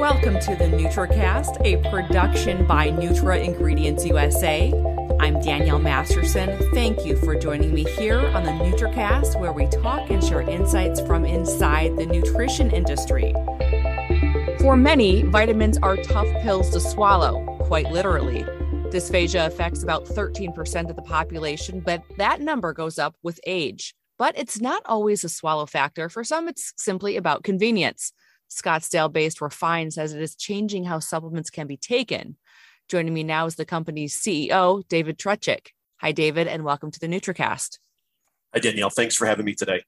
Welcome 0.00 0.40
to 0.40 0.56
the 0.56 0.64
NutraCast, 0.64 1.60
a 1.62 1.76
production 1.90 2.66
by 2.66 2.88
Nutra 2.88 3.44
Ingredients 3.44 4.06
USA. 4.06 4.72
I'm 5.20 5.38
Danielle 5.42 5.78
Masterson. 5.78 6.58
Thank 6.72 7.04
you 7.04 7.18
for 7.18 7.34
joining 7.34 7.74
me 7.74 7.84
here 7.84 8.18
on 8.18 8.44
the 8.44 8.50
NutraCast, 8.50 9.38
where 9.38 9.52
we 9.52 9.66
talk 9.66 10.08
and 10.08 10.24
share 10.24 10.40
insights 10.40 11.02
from 11.02 11.26
inside 11.26 11.98
the 11.98 12.06
nutrition 12.06 12.70
industry. 12.70 13.34
For 14.60 14.74
many, 14.74 15.24
vitamins 15.24 15.76
are 15.82 15.98
tough 15.98 16.28
pills 16.40 16.70
to 16.70 16.80
swallow, 16.80 17.44
quite 17.64 17.92
literally. 17.92 18.44
Dysphagia 18.88 19.48
affects 19.48 19.82
about 19.82 20.06
13% 20.06 20.88
of 20.88 20.96
the 20.96 21.02
population, 21.02 21.80
but 21.80 22.02
that 22.16 22.40
number 22.40 22.72
goes 22.72 22.98
up 22.98 23.16
with 23.22 23.38
age. 23.46 23.94
But 24.16 24.38
it's 24.38 24.62
not 24.62 24.80
always 24.86 25.24
a 25.24 25.28
swallow 25.28 25.66
factor. 25.66 26.08
For 26.08 26.24
some, 26.24 26.48
it's 26.48 26.72
simply 26.78 27.18
about 27.18 27.44
convenience. 27.44 28.14
Scottsdale 28.50 29.12
based 29.12 29.40
Refine 29.40 29.90
says 29.90 30.12
it 30.12 30.20
is 30.20 30.34
changing 30.34 30.84
how 30.84 30.98
supplements 30.98 31.50
can 31.50 31.66
be 31.66 31.76
taken. 31.76 32.36
Joining 32.88 33.14
me 33.14 33.22
now 33.22 33.46
is 33.46 33.54
the 33.54 33.64
company's 33.64 34.16
CEO, 34.16 34.86
David 34.88 35.18
Trutchick. 35.18 35.68
Hi, 36.00 36.12
David, 36.12 36.48
and 36.48 36.64
welcome 36.64 36.90
to 36.90 36.98
the 36.98 37.06
NutraCast. 37.06 37.78
Hi, 38.52 38.60
Danielle. 38.60 38.90
Thanks 38.90 39.14
for 39.14 39.26
having 39.26 39.44
me 39.44 39.54
today. 39.54 39.84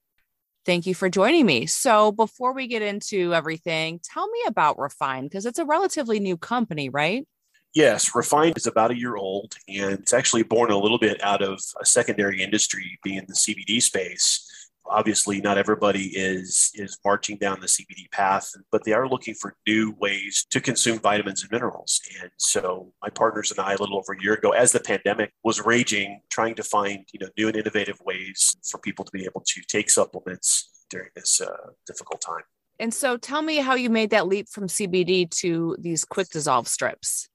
Thank 0.65 0.85
you 0.85 0.95
for 0.95 1.09
joining 1.09 1.45
me. 1.45 1.65
So, 1.65 2.13
before 2.13 2.53
we 2.53 2.67
get 2.67 2.81
into 2.81 3.33
everything, 3.33 3.99
tell 4.01 4.29
me 4.29 4.39
about 4.47 4.79
Refine 4.79 5.23
because 5.23 5.45
it's 5.45 5.59
a 5.59 5.65
relatively 5.65 6.21
new 6.21 6.37
company, 6.37 6.87
right? 6.87 7.27
Yes, 7.73 8.15
Refine 8.15 8.53
is 8.55 8.67
about 8.67 8.91
a 8.91 8.97
year 8.97 9.15
old 9.15 9.55
and 9.67 9.93
it's 9.93 10.13
actually 10.13 10.43
born 10.43 10.71
a 10.71 10.77
little 10.77 10.99
bit 10.99 11.21
out 11.23 11.41
of 11.41 11.59
a 11.81 11.85
secondary 11.85 12.41
industry 12.41 12.99
being 13.03 13.25
the 13.27 13.33
CBD 13.33 13.81
space. 13.81 14.47
Obviously, 14.85 15.41
not 15.41 15.57
everybody 15.57 16.07
is 16.15 16.71
is 16.75 16.97
marching 17.03 17.37
down 17.37 17.59
the 17.59 17.67
CBD 17.67 18.11
path, 18.11 18.51
but 18.71 18.83
they 18.83 18.93
are 18.93 19.07
looking 19.07 19.33
for 19.33 19.55
new 19.65 19.95
ways 19.99 20.45
to 20.49 20.59
consume 20.59 20.99
vitamins 20.99 21.41
and 21.41 21.51
minerals. 21.51 22.01
And 22.21 22.29
so, 22.37 22.91
my 23.01 23.09
partners 23.09 23.51
and 23.51 23.59
I, 23.59 23.73
a 23.73 23.77
little 23.77 23.97
over 23.97 24.13
a 24.13 24.21
year 24.21 24.33
ago, 24.33 24.51
as 24.51 24.71
the 24.71 24.79
pandemic 24.79 25.31
was 25.43 25.61
raging, 25.61 26.21
trying 26.29 26.55
to 26.55 26.63
find 26.63 27.05
you 27.13 27.19
know 27.19 27.29
new 27.37 27.47
and 27.47 27.57
innovative 27.57 27.99
ways 28.05 28.55
for 28.69 28.77
people 28.77 29.05
to 29.05 29.11
be 29.11 29.25
able 29.25 29.41
to 29.41 29.61
take 29.67 29.89
supplements 29.89 30.85
during 30.89 31.09
this 31.15 31.41
uh, 31.41 31.71
difficult 31.87 32.21
time. 32.21 32.43
And 32.79 32.93
so, 32.93 33.17
tell 33.17 33.41
me 33.41 33.57
how 33.57 33.75
you 33.75 33.89
made 33.89 34.09
that 34.09 34.27
leap 34.27 34.49
from 34.49 34.67
CBD 34.67 35.29
to 35.41 35.75
these 35.79 36.03
quick 36.05 36.29
dissolve 36.29 36.67
strips. 36.67 37.29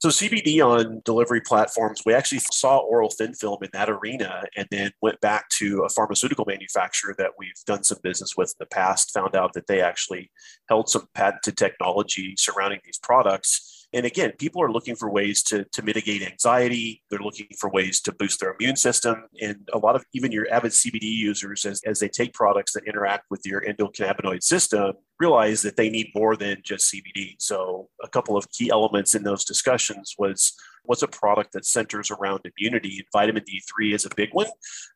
So 0.00 0.10
CBD 0.10 0.64
on 0.64 1.02
delivery 1.04 1.40
platforms, 1.40 2.02
we 2.06 2.14
actually 2.14 2.40
saw 2.52 2.78
oral 2.78 3.10
thin 3.10 3.34
film 3.34 3.58
in 3.62 3.70
that 3.72 3.90
arena 3.90 4.44
and 4.56 4.68
then 4.70 4.92
went 5.02 5.20
back 5.20 5.48
to 5.58 5.82
a 5.82 5.88
pharmaceutical 5.88 6.44
manufacturer 6.46 7.16
that 7.18 7.32
we've 7.36 7.60
done 7.66 7.82
some 7.82 7.98
business 8.02 8.36
with 8.36 8.50
in 8.50 8.64
the 8.64 8.66
past, 8.66 9.12
found 9.12 9.34
out 9.34 9.54
that 9.54 9.66
they 9.66 9.80
actually 9.80 10.30
held 10.68 10.88
some 10.88 11.08
patented 11.14 11.56
technology 11.56 12.34
surrounding 12.38 12.78
these 12.84 12.98
products 13.02 13.77
and 13.94 14.04
again, 14.04 14.32
people 14.38 14.62
are 14.62 14.70
looking 14.70 14.96
for 14.96 15.10
ways 15.10 15.42
to, 15.44 15.64
to 15.64 15.82
mitigate 15.82 16.22
anxiety. 16.22 17.02
They're 17.08 17.20
looking 17.20 17.48
for 17.58 17.70
ways 17.70 18.00
to 18.02 18.12
boost 18.12 18.40
their 18.40 18.54
immune 18.58 18.76
system. 18.76 19.24
And 19.40 19.66
a 19.72 19.78
lot 19.78 19.96
of 19.96 20.04
even 20.12 20.30
your 20.30 20.46
avid 20.52 20.72
CBD 20.72 21.04
users, 21.04 21.64
as, 21.64 21.80
as 21.86 21.98
they 21.98 22.08
take 22.08 22.34
products 22.34 22.72
that 22.72 22.84
interact 22.86 23.24
with 23.30 23.46
your 23.46 23.62
endocannabinoid 23.62 24.42
system, 24.42 24.92
realize 25.18 25.62
that 25.62 25.76
they 25.76 25.88
need 25.88 26.10
more 26.14 26.36
than 26.36 26.58
just 26.62 26.92
CBD. 26.92 27.36
So, 27.38 27.88
a 28.02 28.08
couple 28.08 28.36
of 28.36 28.50
key 28.50 28.70
elements 28.70 29.14
in 29.14 29.22
those 29.22 29.44
discussions 29.44 30.14
was 30.18 30.52
what's 30.84 31.02
a 31.02 31.08
product 31.08 31.52
that 31.52 31.64
centers 31.64 32.10
around 32.10 32.40
immunity? 32.44 32.98
And 32.98 33.06
vitamin 33.12 33.42
D3 33.42 33.94
is 33.94 34.04
a 34.04 34.14
big 34.14 34.30
one. 34.32 34.48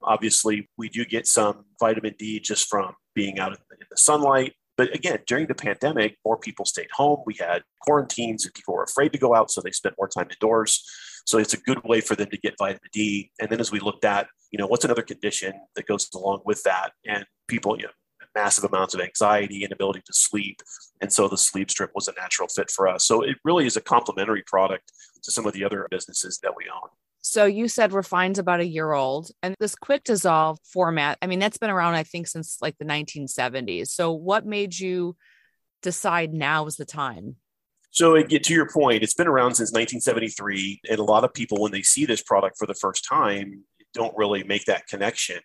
Obviously, 0.02 0.68
we 0.76 0.90
do 0.90 1.06
get 1.06 1.26
some 1.26 1.64
vitamin 1.80 2.14
D 2.18 2.40
just 2.40 2.68
from 2.68 2.94
being 3.14 3.38
out 3.38 3.52
in 3.52 3.58
the 3.90 3.96
sunlight. 3.96 4.52
But 4.76 4.94
again, 4.94 5.18
during 5.26 5.46
the 5.46 5.54
pandemic, 5.54 6.16
more 6.24 6.38
people 6.38 6.64
stayed 6.64 6.90
home. 6.92 7.22
We 7.26 7.34
had 7.38 7.62
quarantines 7.80 8.44
and 8.44 8.54
people 8.54 8.74
were 8.74 8.84
afraid 8.84 9.12
to 9.12 9.18
go 9.18 9.34
out, 9.34 9.50
so 9.50 9.60
they 9.60 9.70
spent 9.70 9.96
more 9.98 10.08
time 10.08 10.28
indoors. 10.30 10.84
So 11.26 11.38
it's 11.38 11.54
a 11.54 11.58
good 11.58 11.82
way 11.84 12.00
for 12.00 12.16
them 12.16 12.30
to 12.30 12.38
get 12.38 12.54
vitamin 12.58 12.80
D. 12.92 13.30
And 13.40 13.48
then 13.50 13.60
as 13.60 13.70
we 13.70 13.80
looked 13.80 14.04
at, 14.04 14.28
you 14.50 14.58
know, 14.58 14.66
what's 14.66 14.84
another 14.84 15.02
condition 15.02 15.52
that 15.76 15.86
goes 15.86 16.08
along 16.14 16.42
with 16.44 16.62
that? 16.64 16.92
And 17.06 17.24
people, 17.48 17.76
you 17.76 17.84
know, 17.84 17.90
massive 18.34 18.64
amounts 18.64 18.94
of 18.94 19.00
anxiety, 19.00 19.64
inability 19.64 20.00
to 20.06 20.12
sleep. 20.12 20.62
And 21.00 21.12
so 21.12 21.28
the 21.28 21.36
sleep 21.36 21.70
strip 21.70 21.90
was 21.94 22.08
a 22.08 22.12
natural 22.18 22.48
fit 22.48 22.70
for 22.70 22.88
us. 22.88 23.04
So 23.04 23.22
it 23.22 23.36
really 23.44 23.66
is 23.66 23.76
a 23.76 23.80
complementary 23.80 24.42
product 24.46 24.92
to 25.22 25.30
some 25.30 25.46
of 25.46 25.52
the 25.52 25.64
other 25.64 25.86
businesses 25.90 26.38
that 26.42 26.54
we 26.56 26.64
own. 26.72 26.88
So 27.24 27.44
you 27.44 27.68
said 27.68 27.92
Refine's 27.92 28.40
about 28.40 28.60
a 28.60 28.66
year 28.66 28.92
old, 28.92 29.30
and 29.42 29.54
this 29.60 29.76
quick 29.76 30.02
dissolve 30.02 30.58
format, 30.64 31.18
I 31.22 31.28
mean, 31.28 31.38
that's 31.38 31.56
been 31.56 31.70
around, 31.70 31.94
I 31.94 32.02
think, 32.02 32.26
since 32.26 32.58
like 32.60 32.76
the 32.78 32.84
1970s. 32.84 33.88
So 33.88 34.12
what 34.12 34.44
made 34.44 34.76
you 34.76 35.16
decide 35.82 36.34
now 36.34 36.66
is 36.66 36.76
the 36.76 36.84
time? 36.84 37.36
So 37.90 38.20
to 38.20 38.54
your 38.54 38.68
point, 38.68 39.02
it's 39.02 39.14
been 39.14 39.28
around 39.28 39.54
since 39.54 39.70
1973, 39.70 40.80
and 40.90 40.98
a 40.98 41.04
lot 41.04 41.24
of 41.24 41.32
people, 41.32 41.60
when 41.60 41.72
they 41.72 41.82
see 41.82 42.06
this 42.06 42.22
product 42.22 42.56
for 42.58 42.66
the 42.66 42.74
first 42.74 43.04
time, 43.08 43.64
don't 43.94 44.16
really 44.16 44.42
make 44.42 44.64
that 44.64 44.86
connection. 44.86 45.38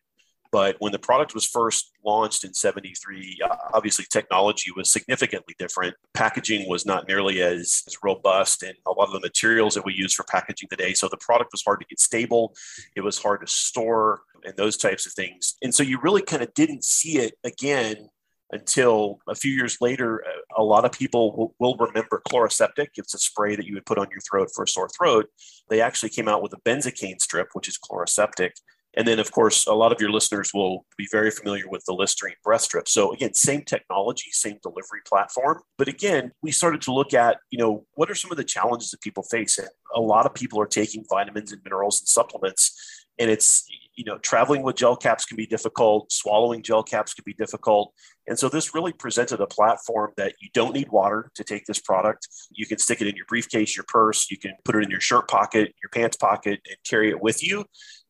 But 0.52 0.76
when 0.80 0.92
the 0.92 1.00
product 1.00 1.34
was 1.34 1.46
first 1.46 1.92
launched 2.06 2.44
in 2.44 2.54
73, 2.54 3.40
obviously 3.74 4.06
technology 4.10 4.72
was 4.76 4.92
significantly 4.92 5.56
different. 5.60 5.96
Packaging 6.14 6.68
was 6.70 6.86
not 6.86 7.08
nearly 7.08 7.42
as, 7.42 7.84
as 7.88 7.98
robust, 8.04 8.64
and 8.64 8.76
a 8.88 8.92
lot 8.92 9.08
of 9.08 9.14
the 9.14 9.20
materials 9.20 9.76
that 9.76 9.86
we 9.86 9.94
use 9.94 10.14
for 10.14 10.24
packaging 10.24 10.70
today. 10.70 10.94
So 10.94 11.08
the 11.10 11.18
product 11.18 11.52
was 11.52 11.64
hard 11.64 11.80
to 11.82 11.86
get 11.88 12.00
stable, 12.00 12.56
it 12.96 13.02
was 13.02 13.18
hard 13.18 13.42
to 13.42 13.48
store, 13.48 14.22
and 14.44 14.56
those 14.56 14.78
types 14.78 15.06
of 15.06 15.14
things. 15.14 15.56
And 15.62 15.74
so 15.74 15.84
you 15.84 16.00
really 16.02 16.22
kind 16.22 16.42
of 16.42 16.54
didn't 16.54 16.84
see 16.84 17.18
it 17.18 17.34
again 17.44 18.10
until 18.52 19.20
a 19.28 19.36
few 19.36 19.52
years 19.52 19.78
later. 19.82 20.24
A 20.58 20.64
lot 20.64 20.86
of 20.86 20.92
people 20.92 21.36
will, 21.36 21.56
will 21.60 21.76
remember 21.86 22.22
Chloraseptic. 22.30 22.88
It's 22.96 23.14
a 23.14 23.20
spray 23.20 23.56
that 23.56 23.66
you 23.66 23.74
would 23.74 23.86
put 23.86 23.98
on 23.98 24.08
your 24.10 24.22
throat 24.22 24.50
for 24.56 24.64
a 24.64 24.68
sore 24.68 24.90
throat. 24.90 25.28
They 25.70 25.82
actually 25.82 26.10
came 26.10 26.28
out 26.28 26.42
with 26.42 26.54
a 26.54 26.62
benzocaine 26.62 27.22
strip, 27.22 27.50
which 27.54 27.68
is 27.68 27.78
Chloraseptic 27.78 28.52
and 28.96 29.08
then, 29.08 29.20
of 29.20 29.32
course, 29.32 29.68
a 29.68 29.74
lot 29.74 29.92
of 29.92 30.02
your 30.02 30.10
listeners 30.10 30.52
will 30.54 30.86
be 30.98 31.08
very 31.12 31.30
familiar 31.30 31.70
with 31.70 31.84
the 31.86 31.94
Listerine 31.94 32.36
breath 32.44 32.62
strip. 32.62 32.88
So 32.88 33.14
again, 33.14 33.34
same 33.34 33.62
technology, 33.62 34.30
same 34.32 34.58
delivery 34.64 35.02
platform. 35.06 35.62
But 35.78 35.88
again, 35.88 36.32
we 36.42 36.52
started 36.52 36.82
to 36.82 36.94
look 36.94 37.14
at, 37.14 37.38
you 37.52 37.60
know, 37.60 37.86
what 37.94 38.10
are 38.10 38.16
some 38.16 38.32
of 38.32 38.38
the 38.38 38.44
challenges 38.44 38.92
that 38.92 39.02
people 39.02 39.24
face? 39.24 39.60
And 39.60 39.68
a 39.96 40.02
lot 40.02 40.26
of 40.26 40.34
people 40.34 40.60
are 40.60 40.68
taking 40.68 41.06
vitamins 41.10 41.52
and 41.52 41.62
minerals 41.64 42.02
and 42.02 42.08
supplements, 42.08 43.06
and 43.20 43.30
it's 43.30 43.66
you 43.96 44.04
know 44.04 44.18
traveling 44.20 44.62
with 44.62 44.76
gel 44.76 44.96
caps 44.96 45.26
can 45.26 45.36
be 45.36 45.46
difficult 45.46 46.12
swallowing 46.12 46.62
gel 46.62 46.84
caps 46.84 47.14
can 47.14 47.24
be 47.26 47.34
difficult 47.34 47.94
and 48.28 48.38
so 48.38 48.48
this 48.48 48.74
really 48.74 48.94
presented 48.94 49.42
a 49.42 49.48
platform 49.48 50.12
that 50.18 50.34
you 50.40 50.50
don't 50.54 50.74
need 50.74 50.90
water 50.90 51.32
to 51.36 51.44
take 51.44 51.66
this 51.66 51.80
product 51.80 52.28
you 52.52 52.66
can 52.66 52.78
stick 52.78 53.02
it 53.02 53.08
in 53.08 53.16
your 53.16 53.26
briefcase 53.28 53.76
your 53.76 53.86
purse 53.88 54.30
you 54.30 54.38
can 54.38 54.54
put 54.64 54.76
it 54.76 54.84
in 54.84 54.92
your 54.92 55.02
shirt 55.02 55.28
pocket 55.28 55.74
your 55.82 55.90
pants 55.90 56.18
pocket 56.18 56.60
and 56.68 56.78
carry 56.88 57.10
it 57.10 57.22
with 57.22 57.44
you 57.44 57.66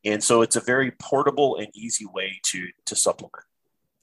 and 0.07 0.23
so 0.23 0.41
it's 0.41 0.55
a 0.55 0.61
very 0.61 0.91
portable 0.91 1.57
and 1.57 1.67
easy 1.73 2.05
way 2.05 2.39
to, 2.43 2.67
to 2.85 2.95
supplement. 2.95 3.33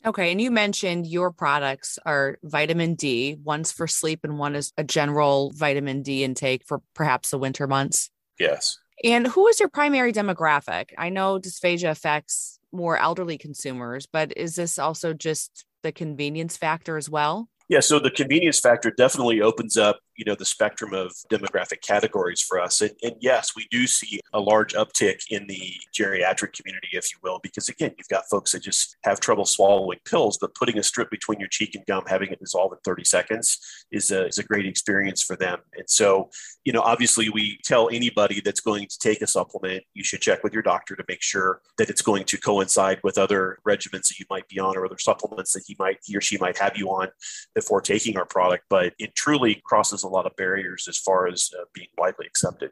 Okay. 0.06 0.30
And 0.30 0.40
you 0.40 0.50
mentioned 0.50 1.06
your 1.06 1.30
products 1.30 1.98
are 2.04 2.38
vitamin 2.42 2.94
D, 2.94 3.38
one's 3.42 3.72
for 3.72 3.86
sleep 3.86 4.20
and 4.22 4.38
one 4.38 4.54
is 4.54 4.72
a 4.76 4.84
general 4.84 5.52
vitamin 5.54 6.02
D 6.02 6.24
intake 6.24 6.62
for 6.66 6.82
perhaps 6.94 7.30
the 7.30 7.38
winter 7.38 7.66
months. 7.66 8.10
Yes. 8.38 8.78
And 9.02 9.26
who 9.26 9.48
is 9.48 9.60
your 9.60 9.70
primary 9.70 10.12
demographic? 10.12 10.90
I 10.98 11.08
know 11.08 11.38
dysphagia 11.38 11.90
affects 11.90 12.58
more 12.70 12.98
elderly 12.98 13.38
consumers, 13.38 14.06
but 14.06 14.36
is 14.36 14.56
this 14.56 14.78
also 14.78 15.14
just 15.14 15.64
the 15.82 15.92
convenience 15.92 16.56
factor 16.56 16.96
as 16.96 17.08
well? 17.08 17.48
Yeah, 17.68 17.80
so 17.80 17.98
the 17.98 18.10
convenience 18.10 18.60
factor 18.60 18.90
definitely 18.90 19.40
opens 19.40 19.78
up, 19.78 20.00
you 20.16 20.24
know, 20.24 20.34
the 20.34 20.44
spectrum 20.44 20.94
of 20.94 21.12
demographic 21.30 21.80
categories 21.80 22.40
for 22.40 22.60
us. 22.60 22.80
And, 22.80 22.92
and, 23.02 23.14
yes, 23.20 23.54
we 23.56 23.66
do 23.70 23.86
see 23.86 24.20
a 24.32 24.40
large 24.40 24.74
uptick 24.74 25.22
in 25.30 25.46
the 25.46 25.74
geriatric 25.92 26.52
community, 26.52 26.88
if 26.92 27.12
you 27.12 27.18
will, 27.22 27.40
because 27.42 27.68
again, 27.68 27.92
you've 27.98 28.08
got 28.08 28.24
folks 28.30 28.52
that 28.52 28.62
just 28.62 28.96
have 29.04 29.20
trouble 29.20 29.44
swallowing 29.44 29.98
pills, 30.04 30.38
but 30.38 30.54
putting 30.54 30.78
a 30.78 30.82
strip 30.82 31.10
between 31.10 31.38
your 31.38 31.48
cheek 31.48 31.74
and 31.74 31.84
gum, 31.86 32.04
having 32.06 32.30
it 32.30 32.40
dissolve 32.40 32.72
in 32.72 32.78
30 32.84 33.04
seconds 33.04 33.58
is 33.90 34.10
a, 34.10 34.26
is 34.26 34.38
a 34.38 34.42
great 34.42 34.66
experience 34.66 35.22
for 35.22 35.36
them. 35.36 35.58
And 35.76 35.88
so, 35.88 36.30
you 36.64 36.72
know, 36.72 36.80
obviously 36.80 37.28
we 37.28 37.58
tell 37.64 37.88
anybody 37.90 38.40
that's 38.40 38.60
going 38.60 38.86
to 38.88 38.98
take 38.98 39.22
a 39.22 39.26
supplement, 39.26 39.84
you 39.94 40.04
should 40.04 40.20
check 40.20 40.44
with 40.44 40.52
your 40.52 40.62
doctor 40.62 40.96
to 40.96 41.04
make 41.08 41.22
sure 41.22 41.60
that 41.78 41.90
it's 41.90 42.02
going 42.02 42.24
to 42.24 42.36
coincide 42.38 43.00
with 43.02 43.18
other 43.18 43.58
regimens 43.66 44.08
that 44.08 44.18
you 44.18 44.26
might 44.30 44.48
be 44.48 44.58
on 44.58 44.76
or 44.76 44.84
other 44.84 44.98
supplements 44.98 45.52
that 45.52 45.64
he 45.66 45.76
might, 45.78 45.98
he 46.04 46.16
or 46.16 46.20
she 46.20 46.38
might 46.38 46.58
have 46.58 46.76
you 46.76 46.88
on 46.88 47.08
before 47.54 47.80
taking 47.80 48.16
our 48.16 48.26
product, 48.26 48.64
but 48.68 48.92
it 48.98 49.14
truly 49.14 49.60
crosses 49.64 50.03
a 50.04 50.08
lot 50.08 50.26
of 50.26 50.36
barriers 50.36 50.86
as 50.88 50.98
far 50.98 51.26
as 51.26 51.50
uh, 51.58 51.64
being 51.72 51.88
widely 51.98 52.26
accepted. 52.26 52.70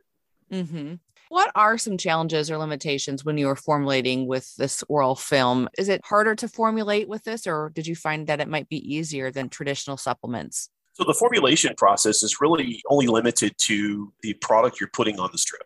Mm-hmm. 0.52 0.94
What 1.29 1.50
are 1.55 1.79
some 1.79 1.96
challenges 1.96 2.50
or 2.50 2.58
limitations 2.58 3.25
when 3.25 3.38
you 3.38 3.46
were 3.46 3.56
formulating 3.56 4.26
with 4.26 4.55
this 4.56 4.84
oral 4.88 5.14
film? 5.14 5.69
Is 5.79 5.88
it 5.88 6.02
harder 6.05 6.34
to 6.34 6.49
formulate 6.49 7.08
with 7.08 7.25
this, 7.25 7.46
or 7.46 7.73
did 7.75 7.87
you 7.87 7.96
find 7.96 8.26
that 8.26 8.40
it 8.40 8.49
might 8.49 8.69
be 8.69 8.94
easier 8.94 9.31
than 9.31 9.49
traditional 9.49 9.96
supplements? 9.96 10.69
So, 10.93 11.05
the 11.05 11.14
formulation 11.14 11.73
process 11.79 12.23
is 12.23 12.43
really 12.43 12.82
only 12.90 13.06
limited 13.06 13.55
to 13.61 14.12
the 14.20 14.34
product 14.34 14.79
you're 14.79 14.90
putting 14.93 15.19
on 15.19 15.31
the 15.32 15.38
strip. 15.38 15.62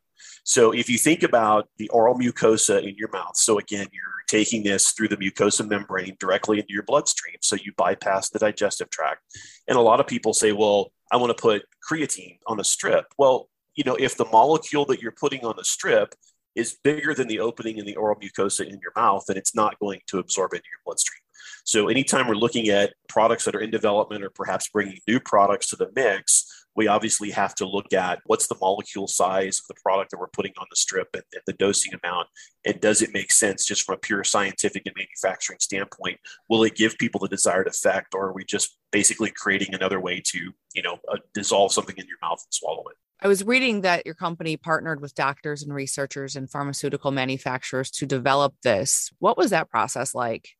So 0.49 0.71
if 0.71 0.89
you 0.89 0.97
think 0.97 1.25
about 1.25 1.69
the 1.77 1.89
oral 1.89 2.17
mucosa 2.17 2.81
in 2.81 2.95
your 2.97 3.09
mouth, 3.13 3.37
so 3.37 3.59
again, 3.59 3.89
you're 3.93 4.23
taking 4.29 4.63
this 4.63 4.93
through 4.93 5.09
the 5.09 5.17
mucosa 5.17 5.69
membrane 5.69 6.17
directly 6.21 6.61
into 6.61 6.73
your 6.73 6.85
bloodstream. 6.85 7.35
So 7.43 7.57
you 7.57 7.73
bypass 7.77 8.31
the 8.31 8.39
digestive 8.39 8.89
tract. 8.89 9.23
And 9.67 9.77
a 9.77 9.81
lot 9.81 9.99
of 9.99 10.07
people 10.07 10.33
say, 10.33 10.53
well, 10.53 10.93
I 11.17 11.19
want 11.19 11.35
to 11.35 11.41
put 11.41 11.63
creatine 11.91 12.37
on 12.47 12.61
a 12.61 12.65
strip. 12.65 13.07
Well, 13.17 13.49
you 13.75 13.85
know, 13.85 13.97
if 13.99 14.19
the 14.19 14.27
molecule 14.27 14.85
that 14.85 15.01
you're 15.01 15.13
putting 15.13 15.47
on 15.47 15.55
the 15.57 15.65
strip 15.65 16.15
is 16.55 16.77
bigger 16.85 17.15
than 17.15 17.27
the 17.27 17.41
opening 17.41 17.79
in 17.79 17.87
the 17.87 17.97
oral 17.97 18.21
mucosa 18.21 18.67
in 18.67 18.79
your 18.83 18.93
mouth, 18.95 19.25
then 19.27 19.39
it's 19.39 19.55
not 19.55 19.79
going 19.79 20.01
to 20.09 20.19
absorb 20.19 20.53
into 20.53 20.67
your 20.71 20.81
bloodstream. 20.85 21.21
So 21.65 21.89
anytime 21.89 22.29
we're 22.29 22.35
looking 22.35 22.69
at 22.69 22.93
products 23.09 23.47
that 23.47 23.55
are 23.55 23.61
in 23.61 23.71
development 23.71 24.25
or 24.25 24.29
perhaps 24.29 24.69
bringing 24.69 24.99
new 25.09 25.19
products 25.19 25.71
to 25.71 25.77
the 25.77 25.91
mix, 25.97 26.56
we 26.77 26.87
obviously 26.87 27.31
have 27.31 27.55
to 27.57 27.67
look 27.67 27.93
at 27.93 28.21
what's 28.27 28.47
the 28.47 28.57
molecule 28.61 29.09
size 29.09 29.59
of 29.59 29.67
the 29.69 29.81
product 29.83 30.11
that 30.11 30.19
we're 30.19 30.29
putting 30.29 30.53
on 30.59 30.67
the 30.71 30.77
strip 30.77 31.09
and, 31.15 31.23
and, 31.33 31.43
the 31.47 31.53
dosing 31.55 31.93
amount 32.03 32.29
and 32.65 32.81
does 32.81 33.03
it 33.03 33.13
make 33.13 33.31
sense 33.31 33.65
just 33.65 33.85
from 33.85 33.95
a 33.95 33.99
pure 33.99 34.25
scientific 34.25 34.83
and 34.85 34.95
manufacturing 34.97 35.59
standpoint 35.61 36.19
will 36.49 36.65
it 36.65 36.75
give 36.75 36.99
people 36.99 37.21
the 37.21 37.29
desired 37.29 37.69
effect 37.69 38.15
or 38.15 38.27
are 38.27 38.33
we 38.33 38.45
just 38.45 38.79
basically 38.91 39.31
creating 39.31 39.75
another 39.75 40.01
way 40.01 40.21
to 40.25 40.53
you 40.75 40.83
know 40.83 40.99
uh, 41.11 41.17
dissolve 41.35 41.73
something 41.73 41.97
in 41.97 42.07
your 42.07 42.19
mouth 42.21 42.39
and 42.45 42.53
swallow 42.53 42.85
it 42.91 42.97
I 43.19 43.29
was 43.29 43.45
reading 43.45 43.81
that 43.81 44.05
your 44.05 44.15
company 44.15 44.59
partnered 44.59 45.01
with 45.01 45.15
doctors 45.15 45.63
and 45.63 45.73
researchers 45.73 46.37
and 46.37 46.51
pharmaceutical 46.51 47.11
manufacturers 47.11 47.91
to 47.93 48.05
develop 48.05 48.55
this. 48.63 49.11
What 49.21 49.39
was 49.39 49.51
that 49.51 49.71
process 49.71 50.15
like? 50.15 50.51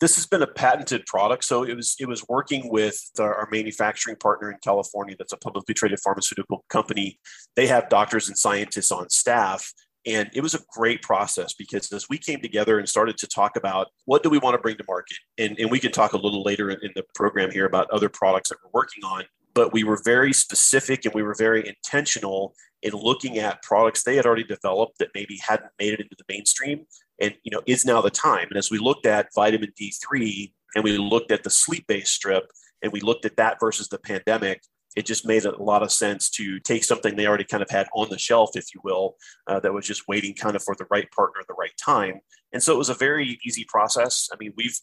This 0.00 0.16
has 0.16 0.26
been 0.26 0.42
a 0.42 0.46
patented 0.46 1.04
product. 1.06 1.44
So 1.44 1.62
it 1.62 1.74
was 1.74 1.94
it 2.00 2.08
was 2.08 2.26
working 2.28 2.70
with 2.70 2.98
our 3.18 3.48
manufacturing 3.52 4.16
partner 4.16 4.50
in 4.50 4.58
california 4.62 5.14
that's 5.18 5.32
a 5.32 5.36
publicly 5.36 5.74
traded 5.74 6.00
pharmaceutical 6.00 6.64
company. 6.68 7.18
They 7.56 7.66
have 7.66 7.88
doctors 7.88 8.28
and 8.28 8.36
scientists 8.36 8.90
on 8.90 9.10
staff 9.10 9.72
and 10.06 10.30
it 10.34 10.40
was 10.40 10.54
a 10.54 10.60
great 10.72 11.02
process 11.02 11.52
because 11.52 11.92
as 11.92 12.08
we 12.08 12.16
came 12.16 12.40
together 12.40 12.78
and 12.78 12.88
started 12.88 13.18
to 13.18 13.26
talk 13.26 13.56
about 13.56 13.88
what 14.06 14.22
do 14.22 14.30
we 14.30 14.38
want 14.38 14.54
to 14.54 14.58
bring 14.58 14.76
to 14.76 14.84
market 14.88 15.18
and, 15.38 15.58
and 15.58 15.70
we 15.70 15.78
can 15.78 15.92
talk 15.92 16.12
a 16.12 16.16
little 16.16 16.42
later 16.42 16.70
in, 16.70 16.78
in 16.82 16.90
the 16.94 17.04
program 17.14 17.50
here 17.50 17.66
about 17.66 17.90
other 17.90 18.08
products 18.08 18.48
that 18.48 18.56
we're 18.64 18.70
working 18.72 19.04
on 19.04 19.24
but 19.52 19.72
we 19.72 19.84
were 19.84 20.00
very 20.04 20.32
specific 20.32 21.04
and 21.04 21.14
we 21.14 21.22
were 21.22 21.34
very 21.34 21.66
intentional 21.68 22.54
in 22.82 22.92
looking 22.92 23.38
at 23.38 23.62
products 23.62 24.02
they 24.02 24.16
had 24.16 24.24
already 24.24 24.44
developed 24.44 24.98
that 24.98 25.08
maybe 25.14 25.38
hadn't 25.46 25.70
made 25.78 25.92
it 25.92 26.00
into 26.00 26.16
the 26.16 26.24
mainstream 26.28 26.86
and 27.20 27.34
you 27.42 27.50
know 27.50 27.62
is 27.66 27.84
now 27.84 28.00
the 28.00 28.10
time. 28.10 28.46
And 28.50 28.56
as 28.56 28.70
we 28.70 28.78
looked 28.78 29.06
at 29.06 29.28
vitamin 29.34 29.72
d3 29.80 30.52
and 30.74 30.84
we 30.84 30.96
looked 30.98 31.32
at 31.32 31.42
the 31.42 31.50
sleep-based 31.50 32.12
strip 32.12 32.50
and 32.82 32.92
we 32.92 33.00
looked 33.00 33.24
at 33.24 33.36
that 33.36 33.58
versus 33.60 33.88
the 33.88 33.98
pandemic 33.98 34.62
it 34.96 35.06
just 35.06 35.26
made 35.26 35.44
a 35.44 35.62
lot 35.62 35.82
of 35.82 35.92
sense 35.92 36.28
to 36.30 36.58
take 36.60 36.82
something 36.82 37.14
they 37.14 37.26
already 37.26 37.44
kind 37.44 37.62
of 37.62 37.70
had 37.70 37.86
on 37.94 38.08
the 38.10 38.18
shelf 38.18 38.50
if 38.54 38.74
you 38.74 38.80
will 38.82 39.16
uh, 39.46 39.60
that 39.60 39.72
was 39.72 39.86
just 39.86 40.08
waiting 40.08 40.34
kind 40.34 40.56
of 40.56 40.62
for 40.62 40.74
the 40.76 40.86
right 40.90 41.10
partner 41.12 41.40
at 41.40 41.46
the 41.46 41.54
right 41.54 41.76
time. 41.82 42.20
And 42.52 42.62
so 42.62 42.72
it 42.72 42.78
was 42.78 42.90
a 42.90 42.94
very 42.94 43.38
easy 43.46 43.64
process. 43.68 44.28
I 44.32 44.36
mean 44.40 44.52
we've 44.56 44.76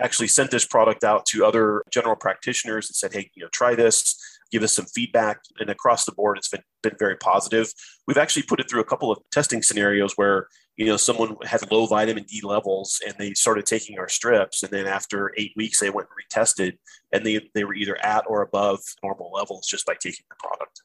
actually 0.00 0.28
sent 0.28 0.50
this 0.50 0.64
product 0.64 1.04
out 1.04 1.26
to 1.26 1.44
other 1.44 1.84
general 1.90 2.16
practitioners 2.16 2.88
and 2.88 2.96
said 2.96 3.12
hey 3.12 3.30
you 3.34 3.42
know 3.42 3.48
try 3.52 3.74
this 3.74 4.16
give 4.50 4.62
us 4.62 4.72
some 4.72 4.86
feedback. 4.86 5.40
And 5.58 5.70
across 5.70 6.04
the 6.04 6.12
board, 6.12 6.38
it's 6.38 6.48
been, 6.48 6.62
been 6.82 6.96
very 6.98 7.16
positive. 7.16 7.72
We've 8.06 8.18
actually 8.18 8.42
put 8.44 8.60
it 8.60 8.68
through 8.68 8.80
a 8.80 8.84
couple 8.84 9.10
of 9.10 9.18
testing 9.30 9.62
scenarios 9.62 10.14
where, 10.16 10.48
you 10.76 10.86
know, 10.86 10.96
someone 10.96 11.36
had 11.44 11.70
low 11.70 11.86
vitamin 11.86 12.24
D 12.24 12.40
levels 12.42 13.00
and 13.06 13.14
they 13.18 13.34
started 13.34 13.66
taking 13.66 13.98
our 13.98 14.08
strips. 14.08 14.62
And 14.62 14.72
then 14.72 14.86
after 14.86 15.32
eight 15.36 15.52
weeks, 15.56 15.80
they 15.80 15.90
went 15.90 16.08
and 16.08 16.44
retested 16.44 16.78
and 17.12 17.24
they, 17.24 17.48
they 17.54 17.64
were 17.64 17.74
either 17.74 17.96
at 18.04 18.24
or 18.26 18.42
above 18.42 18.80
normal 19.02 19.30
levels 19.32 19.66
just 19.66 19.86
by 19.86 19.94
taking 19.94 20.24
the 20.28 20.36
product. 20.38 20.82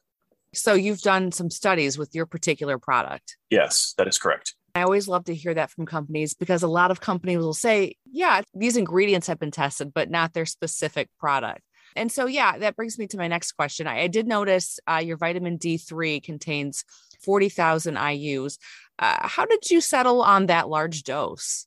So 0.54 0.74
you've 0.74 1.02
done 1.02 1.32
some 1.32 1.50
studies 1.50 1.98
with 1.98 2.14
your 2.14 2.26
particular 2.26 2.78
product. 2.78 3.36
Yes, 3.50 3.94
that 3.98 4.08
is 4.08 4.18
correct. 4.18 4.54
I 4.74 4.82
always 4.82 5.08
love 5.08 5.24
to 5.24 5.34
hear 5.34 5.54
that 5.54 5.70
from 5.70 5.86
companies 5.86 6.34
because 6.34 6.62
a 6.62 6.68
lot 6.68 6.90
of 6.90 7.00
companies 7.00 7.38
will 7.38 7.54
say, 7.54 7.96
yeah, 8.10 8.42
these 8.52 8.76
ingredients 8.76 9.26
have 9.26 9.38
been 9.38 9.50
tested, 9.50 9.94
but 9.94 10.10
not 10.10 10.34
their 10.34 10.44
specific 10.44 11.08
product. 11.18 11.62
And 11.96 12.10
so, 12.10 12.26
yeah, 12.26 12.58
that 12.58 12.76
brings 12.76 12.98
me 12.98 13.06
to 13.08 13.16
my 13.16 13.28
next 13.28 13.52
question. 13.52 13.86
I, 13.86 14.02
I 14.02 14.06
did 14.06 14.26
notice 14.26 14.78
uh, 14.86 15.02
your 15.04 15.16
vitamin 15.16 15.58
D3 15.58 16.22
contains 16.22 16.84
40,000 17.20 17.96
IUs. 17.96 18.58
Uh, 18.98 19.26
how 19.28 19.44
did 19.46 19.70
you 19.70 19.80
settle 19.80 20.22
on 20.22 20.46
that 20.46 20.68
large 20.68 21.02
dose? 21.02 21.66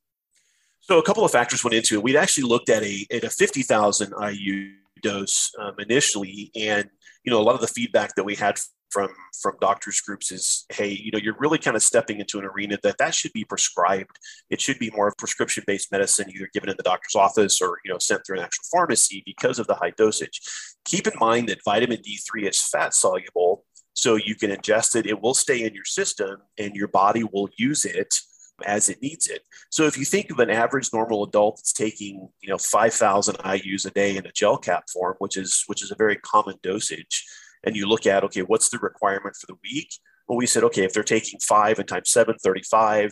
So, 0.82 0.98
a 0.98 1.04
couple 1.04 1.24
of 1.24 1.32
factors 1.32 1.64
went 1.64 1.76
into 1.76 1.96
it. 1.96 2.04
We'd 2.04 2.16
actually 2.16 2.48
looked 2.48 2.70
at 2.70 2.84
a, 2.84 3.06
at 3.12 3.24
a 3.24 3.30
50,000 3.30 4.14
IU 4.20 4.72
dose 5.02 5.52
um, 5.60 5.74
initially, 5.80 6.52
and 6.56 6.90
you 7.24 7.32
know, 7.32 7.40
a 7.40 7.44
lot 7.44 7.56
of 7.56 7.62
the 7.62 7.68
feedback 7.68 8.16
that 8.16 8.24
we 8.24 8.36
had 8.36 8.58
from 8.90 9.10
from 9.40 9.54
doctors 9.62 10.02
groups 10.02 10.32
is 10.32 10.66
hey 10.70 10.90
you 10.90 11.12
know 11.12 11.20
you're 11.20 11.38
really 11.38 11.60
kind 11.60 11.76
of 11.76 11.84
stepping 11.84 12.20
into 12.20 12.40
an 12.40 12.46
arena 12.46 12.76
that 12.82 12.98
that 12.98 13.14
should 13.14 13.34
be 13.34 13.46
prescribed. 13.46 14.18
It 14.50 14.60
should 14.62 14.80
be 14.80 14.92
more 14.92 15.08
of 15.08 15.18
prescription 15.18 15.64
based 15.68 15.92
medicine 15.92 16.30
either 16.34 16.50
given 16.54 16.70
in 16.70 16.78
the 16.78 16.84
doctor's 16.84 17.16
office 17.16 17.62
or 17.62 17.78
you 17.86 17.92
know 17.92 18.00
sent 18.00 18.26
through 18.26 18.38
an 18.38 18.44
actual 18.44 18.64
pharmacy 18.72 19.24
because 19.26 19.60
of 19.60 19.68
the 19.68 19.76
high 19.76 19.92
dosage. 19.92 20.42
Keep 20.86 21.08
in 21.08 21.14
mind 21.20 21.50
that 21.50 21.60
vitamin 21.64 21.98
d3 21.98 22.50
is 22.50 22.62
fat 22.62 22.94
soluble 22.94 23.66
so 23.94 24.16
you 24.16 24.36
can 24.36 24.52
ingest 24.52 24.96
it. 24.96 25.06
It 25.06 25.22
will 25.22 25.34
stay 25.34 25.64
in 25.64 25.74
your 25.74 25.86
system 25.86 26.38
and 26.58 26.76
your 26.76 26.88
body 26.88 27.24
will 27.24 27.50
use 27.58 27.86
it 27.86 28.16
as 28.66 28.90
it 28.90 29.02
needs 29.02 29.28
it. 29.28 29.42
So 29.70 29.86
if 29.86 29.98
you 29.98 30.06
think 30.06 30.32
of 30.32 30.40
an 30.40 30.50
average 30.50 30.90
normal 30.94 31.24
adult 31.24 31.58
that's 31.58 31.74
taking, 31.74 32.30
you 32.42 32.50
know, 32.50 32.58
5,000 32.58 33.36
IUs 33.36 33.86
a 33.86 33.92
day 33.92 34.18
in 34.18 34.26
a 34.26 34.32
gel 34.32 34.58
cap 34.58 34.86
form, 34.92 35.16
which 35.20 35.38
is 35.38 35.64
which 35.68 35.84
is 35.84 35.92
a 35.92 35.96
very 35.96 36.16
common 36.18 36.56
dosage, 36.64 37.26
and 37.64 37.76
you 37.76 37.88
look 37.88 38.06
at, 38.06 38.24
okay, 38.24 38.42
what's 38.42 38.70
the 38.70 38.80
requirement 38.80 39.36
for 39.36 39.48
the 39.48 39.58
week? 39.64 39.90
Well, 40.28 40.38
we 40.38 40.46
said, 40.46 40.64
okay, 40.66 40.84
if 40.84 40.94
they're 40.94 41.04
taking 41.04 41.40
five 41.40 41.80
and 41.80 41.88
times 41.88 42.10
seven, 42.10 42.36
35, 42.42 43.12